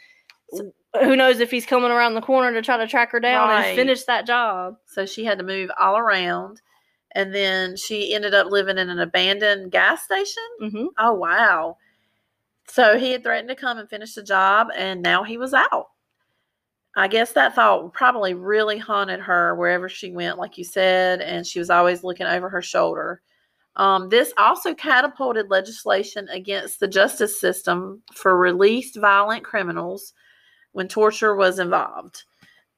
who 1.01 1.15
knows 1.15 1.39
if 1.39 1.49
he's 1.49 1.65
coming 1.65 1.91
around 1.91 2.15
the 2.15 2.21
corner 2.21 2.51
to 2.53 2.61
try 2.61 2.75
to 2.77 2.87
track 2.87 3.11
her 3.11 3.19
down 3.21 3.47
Right. 3.49 3.67
and 3.67 3.75
finish 3.75 4.03
that 4.03 4.27
job. 4.27 4.75
So 4.87 5.05
she 5.05 5.23
had 5.23 5.37
to 5.37 5.43
move 5.45 5.69
all 5.79 5.97
around. 5.97 6.61
And 7.15 7.33
then 7.33 7.75
she 7.77 8.13
ended 8.13 8.33
up 8.33 8.47
living 8.51 8.77
in 8.77 8.89
an 8.89 8.99
abandoned 8.99 9.71
gas 9.71 10.03
station. 10.03 10.43
hmm 10.59 10.85
Oh, 10.97 11.13
wow. 11.13 11.77
So 12.67 12.97
he 12.97 13.11
had 13.11 13.23
threatened 13.23 13.49
to 13.49 13.55
come 13.55 13.77
and 13.77 13.89
finish 13.89 14.13
the 14.13 14.23
job, 14.23 14.67
and 14.75 15.01
now 15.01 15.23
he 15.23 15.37
was 15.37 15.53
out. 15.53 15.87
I 16.95 17.07
guess 17.07 17.31
that 17.33 17.55
thought 17.55 17.93
probably 17.93 18.33
really 18.33 18.77
haunted 18.77 19.21
her 19.21 19.55
wherever 19.55 19.87
she 19.87 20.11
went, 20.11 20.37
like 20.37 20.57
you 20.57 20.65
said, 20.65 21.21
and 21.21 21.47
she 21.47 21.59
was 21.59 21.69
always 21.69 22.03
looking 22.03 22.27
over 22.27 22.49
her 22.49 22.61
shoulder. 22.61 23.21
Um, 23.77 24.09
this 24.09 24.33
also 24.37 24.73
catapulted 24.73 25.49
legislation 25.49 26.27
against 26.29 26.79
the 26.81 26.89
justice 26.89 27.39
system 27.39 28.01
for 28.13 28.37
released 28.37 28.99
violent 28.99 29.45
criminals 29.45 30.13
when 30.73 30.89
torture 30.89 31.35
was 31.35 31.59
involved. 31.59 32.23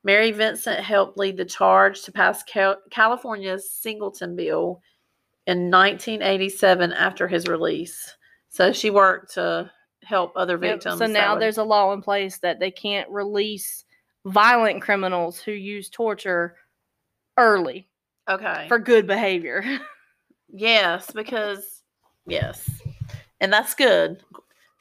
Mary 0.04 0.32
Vincent 0.32 0.80
helped 0.80 1.18
lead 1.18 1.38
the 1.38 1.46
charge 1.46 2.04
to 2.04 2.12
pass 2.12 2.44
Cal- 2.44 2.82
California's 2.92 3.72
Singleton 3.72 4.36
Bill 4.36 4.82
in 5.48 5.72
1987 5.72 6.94
after 6.94 7.28
his 7.28 7.48
release. 7.48 8.16
So 8.50 8.72
she 8.72 8.92
worked 8.92 9.34
to 9.34 9.72
help 10.04 10.34
other 10.36 10.60
Yep, 10.62 10.76
victims. 10.76 11.00
So 11.00 11.08
now 11.08 11.36
there's 11.36 11.58
a 11.58 11.64
law 11.64 11.94
in 11.94 12.02
place 12.02 12.38
that 12.40 12.60
they 12.60 12.70
can't 12.70 13.10
release 13.10 13.86
violent 14.26 14.82
criminals 14.82 15.40
who 15.40 15.52
use 15.52 15.90
torture 15.90 16.56
early 17.38 17.88
okay. 18.30 18.66
for 18.68 18.80
good 18.80 19.08
behavior. 19.08 19.64
yes, 20.50 21.12
because 21.12 21.84
yes, 22.26 22.70
and 23.40 23.52
that's 23.52 23.74
good. 23.74 24.24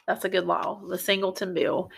That's 0.07 0.25
a 0.25 0.29
good 0.29 0.47
law, 0.47 0.81
the 0.89 0.99
Singleton 0.99 1.55
Bill. 1.55 1.91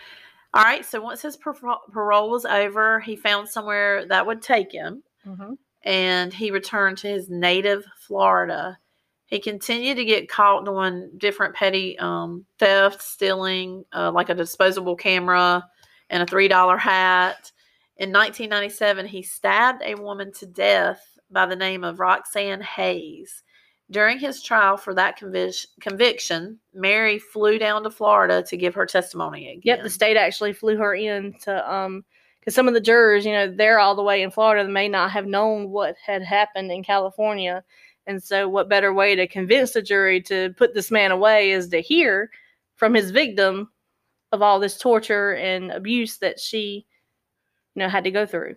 All 0.53 0.63
right. 0.63 0.85
So 0.85 1.01
once 1.01 1.21
his 1.21 1.37
parole 1.37 2.29
was 2.29 2.45
over, 2.45 3.01
he 3.01 3.17
found 3.17 3.49
somewhere 3.49 4.05
that 4.07 4.25
would 4.25 4.41
take 4.41 4.71
him. 4.71 5.03
mm-hmm. 5.27 5.53
and 5.83 6.33
he 6.33 6.49
returned 6.51 6.97
to 6.99 7.07
his 7.07 7.29
native 7.29 7.85
Florida. 7.97 8.77
He 9.25 9.39
continued 9.39 9.97
to 9.97 10.05
get 10.05 10.29
caught 10.29 10.63
doing 10.65 11.09
different 11.17 11.55
petty 11.55 11.97
um, 11.99 12.45
theft, 12.57 13.01
stealing 13.01 13.83
uh, 13.91 14.11
like 14.11 14.29
a 14.29 14.35
disposable 14.35 14.95
camera 14.95 15.67
and 16.09 16.23
a 16.23 16.25
$3 16.25 16.79
hat. 16.79 17.51
In 17.97 18.11
1997, 18.11 19.05
he 19.05 19.21
stabbed 19.21 19.81
a 19.83 19.95
woman 19.95 20.31
to 20.33 20.45
death 20.45 21.01
by 21.31 21.45
the 21.45 21.55
name 21.55 21.83
of 21.83 21.99
Roxanne 21.99 22.61
Hayes. 22.61 23.43
During 23.91 24.17
his 24.17 24.41
trial 24.41 24.77
for 24.77 24.93
that 24.95 25.19
convic- 25.19 25.67
conviction, 25.79 26.59
Mary 26.73 27.19
flew 27.19 27.59
down 27.59 27.83
to 27.83 27.91
Florida 27.91 28.43
to 28.43 28.57
give 28.57 28.73
her 28.73 28.85
testimony 28.85 29.49
again. 29.49 29.61
Yep, 29.63 29.83
the 29.83 29.89
state 29.89 30.17
actually 30.17 30.53
flew 30.53 30.75
her 30.77 30.95
in 30.95 31.33
to 31.43 31.71
um 31.71 32.03
because 32.39 32.55
some 32.55 32.67
of 32.67 32.75
the 32.75 32.81
jurors, 32.81 33.25
you 33.25 33.31
know, 33.31 33.51
they're 33.51 33.79
all 33.79 33.95
the 33.95 34.03
way 34.03 34.21
in 34.21 34.29
Florida, 34.29 34.63
they 34.63 34.71
may 34.71 34.87
not 34.87 35.09
have 35.09 35.25
known 35.25 35.69
what 35.69 35.95
had 36.03 36.21
happened 36.21 36.71
in 36.71 36.83
California. 36.83 37.63
And 38.05 38.21
so 38.21 38.47
what 38.47 38.69
better 38.69 38.93
way 38.93 39.15
to 39.15 39.27
convince 39.27 39.71
the 39.71 39.81
jury 39.81 40.21
to 40.23 40.53
put 40.55 40.75
this 40.75 40.91
man 40.91 41.09
away 41.09 41.49
is 41.49 41.69
to 41.69 41.81
hear 41.81 42.29
from 42.75 42.93
his 42.93 43.09
victim 43.09 43.71
of 44.31 44.41
all 44.41 44.59
this 44.59 44.77
torture 44.77 45.35
and 45.35 45.71
abuse 45.71 46.17
that 46.17 46.39
she, 46.39 46.85
you 47.75 47.79
know, 47.79 47.89
had 47.89 48.03
to 48.03 48.11
go 48.11 48.25
through. 48.25 48.55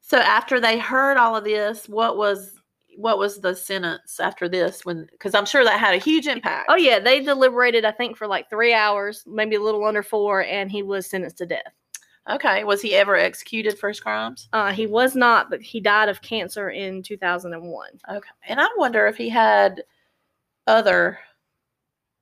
So 0.00 0.18
after 0.18 0.60
they 0.60 0.78
heard 0.78 1.16
all 1.16 1.36
of 1.36 1.44
this, 1.44 1.88
what 1.88 2.16
was 2.16 2.52
what 2.96 3.18
was 3.18 3.40
the 3.40 3.54
sentence 3.54 4.20
after 4.20 4.48
this? 4.48 4.84
When 4.84 5.06
because 5.10 5.34
I'm 5.34 5.46
sure 5.46 5.64
that 5.64 5.78
had 5.78 5.94
a 5.94 5.98
huge 5.98 6.26
impact. 6.26 6.66
Oh 6.70 6.76
yeah, 6.76 6.98
they 6.98 7.20
deliberated 7.20 7.84
I 7.84 7.92
think 7.92 8.16
for 8.16 8.26
like 8.26 8.48
3 8.48 8.72
hours, 8.72 9.24
maybe 9.26 9.56
a 9.56 9.60
little 9.60 9.84
under 9.84 10.02
4 10.02 10.44
and 10.44 10.70
he 10.70 10.82
was 10.82 11.08
sentenced 11.08 11.38
to 11.38 11.46
death. 11.46 11.72
Okay. 12.28 12.64
Was 12.64 12.82
he 12.82 12.94
ever 12.94 13.16
executed 13.16 13.78
for 13.78 13.88
his 13.88 14.00
crimes? 14.00 14.48
Uh, 14.52 14.72
he 14.72 14.86
was 14.86 15.14
not, 15.14 15.48
but 15.50 15.62
he 15.62 15.80
died 15.80 16.08
of 16.08 16.22
cancer 16.22 16.70
in 16.70 17.02
2001. 17.02 17.88
Okay. 18.10 18.28
And 18.48 18.60
I 18.60 18.66
wonder 18.76 19.06
if 19.06 19.16
he 19.16 19.28
had 19.28 19.84
other. 20.66 21.18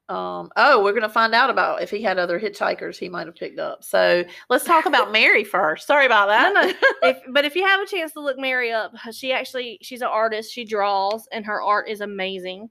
Um. 0.09 0.51
Oh, 0.57 0.85
we're 0.85 0.93
gonna 0.93 1.09
find 1.09 1.35
out 1.35 1.49
about 1.49 1.81
if 1.83 1.91
he 1.91 2.03
had 2.03 2.19
other 2.19 2.39
hitchhikers 2.39 2.99
he 2.99 3.09
might 3.09 3.27
have 3.27 3.37
picked 3.37 3.59
up. 3.59 3.83
So 3.83 4.23
let's 4.51 4.65
talk 4.65 4.85
about 4.85 5.13
Mary 5.13 5.45
first. 5.45 5.87
Sorry 5.87 6.05
about 6.05 6.29
that. 6.29 6.53
No, 6.53 6.61
no. 6.61 6.75
if, 7.09 7.23
but 7.31 7.47
if 7.47 7.57
you 7.57 7.67
have 7.67 7.81
a 7.81 7.87
chance 7.87 8.13
to 8.13 8.21
look 8.21 8.39
Mary 8.39 8.71
up, 8.71 8.93
she 9.13 9.33
actually 9.33 9.79
she's 9.81 10.03
an 10.03 10.09
artist. 10.09 10.53
She 10.53 10.65
draws, 10.65 11.27
and 11.33 11.47
her 11.47 11.63
art 11.63 11.89
is 11.89 12.03
amazing. 12.03 12.69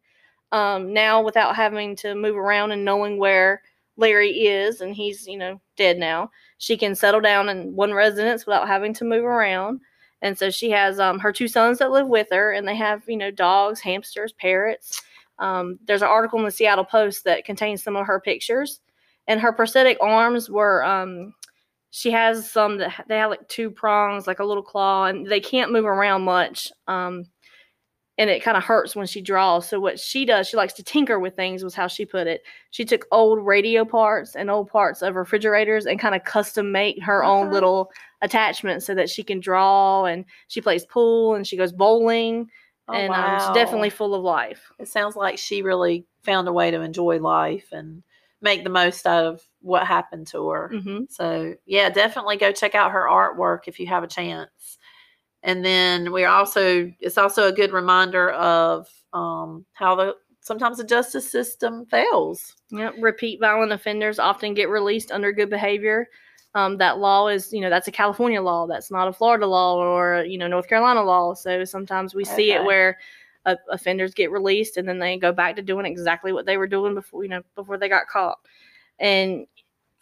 Um, 0.51 0.93
now 0.93 1.23
without 1.23 1.55
having 1.55 1.95
to 1.97 2.13
move 2.13 2.35
around 2.35 2.71
and 2.71 2.85
knowing 2.85 3.17
where 3.17 3.63
Larry 3.97 4.45
is, 4.45 4.81
and 4.81 4.95
he's, 4.95 5.27
you 5.27 5.37
know, 5.37 5.59
dead 5.75 5.97
now, 5.97 6.31
she 6.57 6.77
can 6.77 6.95
settle 6.95 7.21
down 7.21 7.49
in 7.49 7.75
one 7.75 7.93
residence 7.93 8.45
without 8.45 8.67
having 8.67 8.93
to 8.95 9.05
move 9.05 9.23
around. 9.23 9.81
And 10.21 10.37
so 10.37 10.49
she 10.49 10.69
has 10.71 10.99
um, 10.99 11.19
her 11.19 11.33
two 11.33 11.47
sons 11.47 11.79
that 11.79 11.91
live 11.91 12.07
with 12.07 12.27
her, 12.31 12.53
and 12.53 12.67
they 12.67 12.75
have, 12.75 13.03
you 13.07 13.17
know, 13.17 13.31
dogs, 13.31 13.81
hamsters, 13.81 14.31
parrots. 14.33 15.01
Um, 15.39 15.79
there's 15.85 16.01
an 16.01 16.07
article 16.07 16.39
in 16.39 16.45
the 16.45 16.51
Seattle 16.51 16.85
Post 16.85 17.23
that 17.25 17.45
contains 17.45 17.83
some 17.83 17.95
of 17.95 18.05
her 18.05 18.19
pictures. 18.19 18.79
And 19.27 19.39
her 19.39 19.53
prosthetic 19.53 19.97
arms 20.01 20.49
were, 20.49 20.83
um, 20.83 21.33
she 21.91 22.11
has 22.11 22.49
some 22.49 22.77
that 22.79 23.05
they 23.07 23.17
have 23.17 23.29
like 23.29 23.47
two 23.47 23.69
prongs, 23.71 24.27
like 24.27 24.39
a 24.39 24.45
little 24.45 24.63
claw, 24.63 25.05
and 25.05 25.27
they 25.27 25.39
can't 25.39 25.71
move 25.71 25.85
around 25.85 26.23
much. 26.23 26.71
Um, 26.87 27.25
and 28.17 28.29
it 28.29 28.43
kind 28.43 28.57
of 28.57 28.63
hurts 28.63 28.95
when 28.95 29.07
she 29.07 29.21
draws. 29.21 29.67
So 29.67 29.79
what 29.79 29.99
she 29.99 30.23
does, 30.23 30.47
she 30.47 30.57
likes 30.57 30.73
to 30.73 30.83
tinker 30.83 31.19
with 31.19 31.35
things, 31.35 31.63
was 31.63 31.73
how 31.73 31.87
she 31.87 32.05
put 32.05 32.27
it. 32.27 32.41
She 32.69 32.85
took 32.85 33.07
old 33.11 33.43
radio 33.43 33.85
parts 33.85 34.35
and 34.35 34.51
old 34.51 34.69
parts 34.69 35.01
of 35.01 35.15
refrigerators 35.15 35.87
and 35.87 35.99
kind 35.99 36.13
of 36.13 36.23
custom 36.23 36.71
make 36.71 37.01
her 37.01 37.23
own 37.23 37.51
little 37.51 37.91
attachments 38.21 38.85
so 38.85 38.93
that 38.93 39.09
she 39.09 39.23
can 39.23 39.39
draw. 39.39 40.05
And 40.05 40.25
she 40.47 40.61
plays 40.61 40.85
pool 40.85 41.33
and 41.33 41.47
she 41.47 41.57
goes 41.57 41.71
bowling, 41.71 42.49
Oh, 42.87 42.93
and 42.93 43.13
um, 43.13 43.19
wow. 43.19 43.39
she's 43.39 43.55
definitely 43.55 43.89
full 43.89 44.13
of 44.13 44.23
life. 44.23 44.71
It 44.79 44.87
sounds 44.87 45.15
like 45.15 45.37
she 45.37 45.61
really 45.61 46.05
found 46.23 46.47
a 46.47 46.53
way 46.53 46.71
to 46.71 46.81
enjoy 46.81 47.19
life 47.19 47.69
and 47.71 48.03
make 48.41 48.63
the 48.63 48.69
most 48.69 49.05
out 49.07 49.25
of 49.25 49.41
what 49.61 49.87
happened 49.87 50.27
to 50.27 50.49
her. 50.49 50.69
hmm 50.69 51.03
So, 51.09 51.55
yeah, 51.65 51.89
definitely 51.89 52.37
go 52.37 52.51
check 52.51 52.75
out 52.75 52.91
her 52.91 53.07
artwork 53.09 53.67
if 53.67 53.79
you 53.79 53.87
have 53.87 54.03
a 54.03 54.07
chance. 54.07 54.77
And 55.43 55.63
then 55.63 56.11
we're 56.11 56.27
also, 56.29 56.91
it's 56.99 57.17
also 57.17 57.47
a 57.47 57.53
good 57.53 57.71
reminder 57.71 58.31
of 58.31 58.87
um, 59.13 59.65
how 59.73 59.95
the 59.95 60.15
sometimes 60.41 60.77
the 60.77 60.83
justice 60.83 61.29
system 61.29 61.85
fails. 61.85 62.55
Yep. 62.71 62.95
Repeat 62.99 63.39
violent 63.39 63.71
offenders 63.71 64.19
often 64.19 64.53
get 64.53 64.69
released 64.69 65.11
under 65.11 65.31
good 65.31 65.49
behavior. 65.49 66.07
Um, 66.55 66.77
that 66.77 66.99
law 66.99 67.27
is, 67.29 67.51
you 67.51 67.61
know, 67.61 67.69
that's 67.69 67.87
a 67.87 67.91
California 67.91 68.41
law. 68.41 68.67
That's 68.67 68.91
not 68.91 69.07
a 69.07 69.13
Florida 69.13 69.47
law 69.47 69.75
or, 69.77 70.23
you 70.23 70.37
know, 70.37 70.47
North 70.47 70.67
Carolina 70.67 71.01
law. 71.03 71.33
So 71.33 71.63
sometimes 71.65 72.13
we 72.13 72.23
see 72.25 72.51
it 72.51 72.63
where 72.63 72.99
uh, 73.45 73.55
offenders 73.71 74.13
get 74.13 74.31
released 74.31 74.77
and 74.77 74.87
then 74.87 74.99
they 74.99 75.17
go 75.17 75.31
back 75.31 75.55
to 75.55 75.61
doing 75.63 75.85
exactly 75.85 76.31
what 76.31 76.45
they 76.45 76.57
were 76.57 76.67
doing 76.67 76.93
before, 76.93 77.23
you 77.23 77.29
know, 77.29 77.41
before 77.55 77.77
they 77.77 77.89
got 77.89 78.07
caught. 78.07 78.37
And 78.99 79.47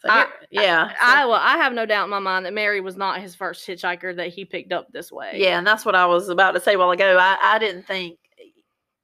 So 0.02 0.10
I- 0.10 0.26
here- 0.50 0.62
yeah. 0.62 0.88
so- 0.90 0.94
I, 1.00 1.24
well, 1.24 1.40
I 1.40 1.56
have 1.56 1.72
no 1.72 1.86
doubt 1.86 2.04
in 2.04 2.10
my 2.10 2.18
mind 2.18 2.44
that 2.44 2.52
Mary 2.52 2.82
was 2.82 2.96
not 2.98 3.20
his 3.22 3.34
first 3.34 3.66
hitchhiker 3.66 4.14
that 4.16 4.28
he 4.28 4.44
picked 4.44 4.72
up 4.72 4.92
this 4.92 5.10
way. 5.10 5.32
yeah, 5.36 5.56
and 5.56 5.66
that's 5.66 5.86
what 5.86 5.94
I 5.94 6.04
was 6.04 6.28
about 6.28 6.52
to 6.52 6.60
say 6.60 6.74
a 6.74 6.78
while 6.78 6.90
ago. 6.90 7.16
I, 7.18 7.38
I 7.42 7.58
didn't 7.58 7.86
think 7.86 8.18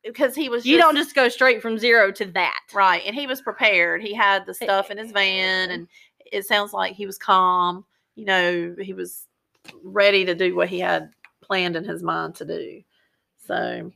because 0.05 0.35
he 0.35 0.49
was 0.49 0.65
You 0.65 0.77
don't 0.79 0.97
just 0.97 1.15
go 1.15 1.29
straight 1.29 1.61
from 1.63 1.79
zero 1.79 2.11
to 2.13 2.25
that. 2.27 2.61
Right. 2.75 3.03
And 3.07 3.15
he 3.15 3.27
was 3.27 3.41
prepared. 3.41 4.03
He 4.03 4.15
had 4.15 4.47
the 4.47 4.55
stuff 4.55 4.91
in 4.91 4.99
his 4.99 5.13
van 5.13 5.71
and 5.71 5.89
it 6.33 6.47
sounds 6.47 6.73
like 6.73 6.95
he 6.95 7.07
was 7.07 7.19
calm. 7.19 7.85
You 8.15 8.25
know, 8.25 8.77
he 8.81 8.93
was 8.93 9.27
ready 9.83 10.25
to 10.25 10.35
do 10.35 10.55
what 10.55 10.69
he 10.69 10.81
had 10.81 11.11
planned 11.43 11.77
in 11.77 11.85
his 11.85 12.03
mind 12.03 12.37
to 12.37 12.45
do. 12.45 12.83
So 13.47 13.93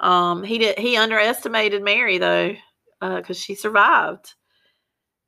um 0.00 0.42
he 0.42 0.58
did 0.58 0.78
he 0.78 0.96
underestimated 0.96 1.82
Mary 1.82 2.18
though, 2.18 2.54
because 3.00 3.38
she 3.38 3.54
survived. 3.54 4.34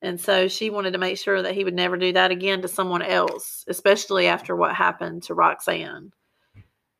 And 0.02 0.20
so 0.20 0.46
she 0.46 0.70
wanted 0.70 0.92
to 0.92 0.98
make 0.98 1.18
sure 1.18 1.42
that 1.42 1.54
he 1.54 1.64
would 1.64 1.74
never 1.74 1.96
do 1.96 2.12
that 2.12 2.30
again 2.30 2.62
to 2.62 2.68
someone 2.68 3.02
else, 3.02 3.64
especially 3.66 4.26
after 4.26 4.54
what 4.54 4.74
happened 4.74 5.22
to 5.24 5.34
Roxanne. 5.34 6.12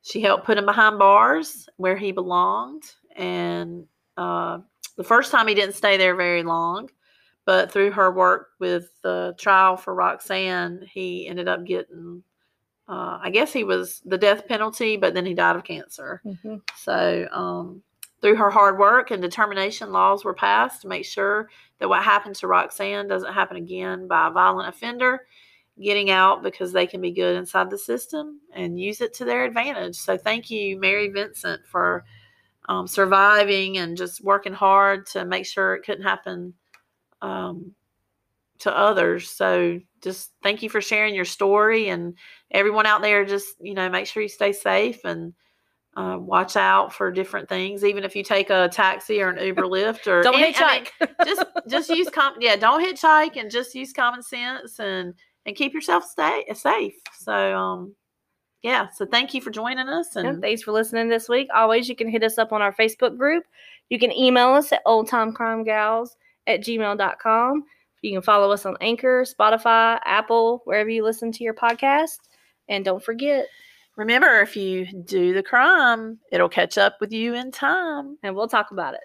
She 0.01 0.21
helped 0.21 0.45
put 0.45 0.57
him 0.57 0.65
behind 0.65 0.97
bars 0.97 1.69
where 1.77 1.95
he 1.95 2.11
belonged. 2.11 2.83
And 3.15 3.85
uh, 4.17 4.59
the 4.95 5.03
first 5.03 5.31
time 5.31 5.47
he 5.47 5.53
didn't 5.53 5.75
stay 5.75 5.97
there 5.97 6.15
very 6.15 6.43
long, 6.43 6.89
but 7.47 7.71
through 7.71 7.91
her 7.91 8.11
work 8.11 8.49
with 8.59 8.91
the 9.03 9.33
trial 9.39 9.77
for 9.77 9.95
Roxanne, 9.95 10.85
he 10.85 11.25
ended 11.29 11.47
up 11.47 11.63
getting, 11.63 12.21
uh, 12.89 13.19
I 13.21 13.29
guess 13.29 13.53
he 13.53 13.63
was 13.63 14.01
the 14.03 14.17
death 14.17 14.49
penalty, 14.49 14.97
but 14.97 15.13
then 15.13 15.25
he 15.25 15.33
died 15.33 15.55
of 15.55 15.63
cancer. 15.63 16.21
Mhm. 16.25 16.61
So, 16.75 17.25
um, 17.31 17.83
through 18.21 18.35
her 18.35 18.49
hard 18.49 18.77
work 18.77 19.11
and 19.11 19.21
determination, 19.21 19.93
laws 19.93 20.25
were 20.25 20.33
passed 20.33 20.81
to 20.81 20.89
make 20.89 21.05
sure 21.05 21.49
that 21.79 21.87
what 21.87 22.03
happened 22.03 22.35
to 22.35 22.47
Roxanne 22.47 23.07
doesn't 23.07 23.33
happen 23.33 23.55
again 23.55 24.09
by 24.09 24.27
a 24.27 24.31
violent 24.31 24.67
offender 24.67 25.25
getting 25.79 26.09
out 26.09 26.43
because 26.43 26.73
they 26.73 26.85
can 26.85 26.99
be 26.99 27.11
good 27.11 27.37
inside 27.37 27.69
the 27.69 27.77
system 27.77 28.41
and 28.51 28.77
use 28.77 28.99
it 28.99 29.13
to 29.13 29.23
their 29.23 29.45
advantage. 29.45 29.95
So, 29.95 30.17
thank 30.17 30.49
you, 30.49 30.77
Mary 30.77 31.07
Vincent, 31.07 31.65
for 31.65 32.03
um, 32.67 32.87
surviving 32.87 33.77
and 33.77 33.95
just 33.95 34.21
working 34.21 34.51
hard 34.51 35.05
to 35.05 35.23
make 35.23 35.45
sure 35.45 35.75
it 35.75 35.85
couldn't 35.85 36.03
happen 36.03 36.53
um, 37.21 37.73
to 38.59 38.75
others. 38.75 39.29
So, 39.29 39.79
just 40.01 40.31
thank 40.43 40.61
you 40.63 40.69
for 40.69 40.81
sharing 40.81 41.15
your 41.15 41.25
story 41.25 41.89
and 41.89 42.15
everyone 42.51 42.85
out 42.85 43.01
there. 43.01 43.25
Just 43.25 43.55
you 43.59 43.73
know, 43.73 43.89
make 43.89 44.07
sure 44.07 44.23
you 44.23 44.29
stay 44.29 44.53
safe 44.53 45.03
and 45.03 45.33
uh, 45.95 46.17
watch 46.19 46.55
out 46.55 46.93
for 46.93 47.11
different 47.11 47.49
things. 47.49 47.83
Even 47.83 48.03
if 48.03 48.15
you 48.15 48.23
take 48.23 48.51
a 48.51 48.69
taxi 48.69 49.21
or 49.21 49.29
an 49.29 49.43
Uber 49.43 49.63
Lyft 49.63 50.05
or 50.07 50.21
Don't 50.21 50.35
any- 50.35 50.55
I 50.55 50.83
mean, 51.01 51.09
just 51.25 51.43
just 51.67 51.89
use 51.89 52.09
com 52.09 52.35
yeah 52.39 52.55
don't 52.55 52.83
hitchhike 52.85 53.35
and 53.35 53.49
just 53.49 53.73
use 53.73 53.91
common 53.93 54.21
sense 54.21 54.79
and 54.79 55.13
and 55.45 55.55
keep 55.55 55.73
yourself 55.73 56.03
stay 56.05 56.45
safe 56.53 56.93
so 57.17 57.55
um 57.55 57.95
yeah 58.61 58.87
so 58.93 59.05
thank 59.05 59.33
you 59.33 59.41
for 59.41 59.49
joining 59.49 59.87
us 59.89 60.09
Yeah, 60.15 60.27
and 60.27 60.41
thanks 60.41 60.61
for 60.61 60.71
listening 60.71 61.09
this 61.09 61.27
week. 61.27 61.47
Always, 61.53 61.89
you 61.89 61.95
can 61.95 62.09
hit 62.09 62.23
us 62.23 62.37
up 62.37 62.53
on 62.53 62.61
our 62.61 62.73
Facebook 62.73 63.17
group. 63.17 63.43
You 63.89 63.97
can 63.97 64.11
email 64.11 64.49
us 64.49 64.71
at 64.71 64.85
oldtimecrimegals 64.85 66.09
at 66.47 66.61
gmail.com. 66.61 67.63
You 68.01 68.11
can 68.13 68.21
follow 68.21 68.51
us 68.51 68.65
on 68.65 68.77
Anchor, 68.81 69.23
Spotify, 69.23 69.99
Apple, 70.05 70.61
wherever 70.65 70.89
you 70.89 71.03
listen 71.03 71.31
to 71.33 71.43
your 71.43 71.53
podcast. 71.53 72.17
And 72.69 72.83
don't 72.85 73.03
forget, 73.03 73.47
remember 73.95 74.41
if 74.41 74.55
you 74.55 74.85
do 75.03 75.33
the 75.33 75.43
crime 75.43 76.19
it'll 76.31 76.49
catch 76.49 76.77
up 76.77 76.97
with 77.01 77.11
you 77.11 77.33
in 77.33 77.51
time 77.51 78.17
and 78.23 78.35
we'll 78.35 78.47
talk 78.47 78.71
about 78.71 78.93
it. 78.93 79.01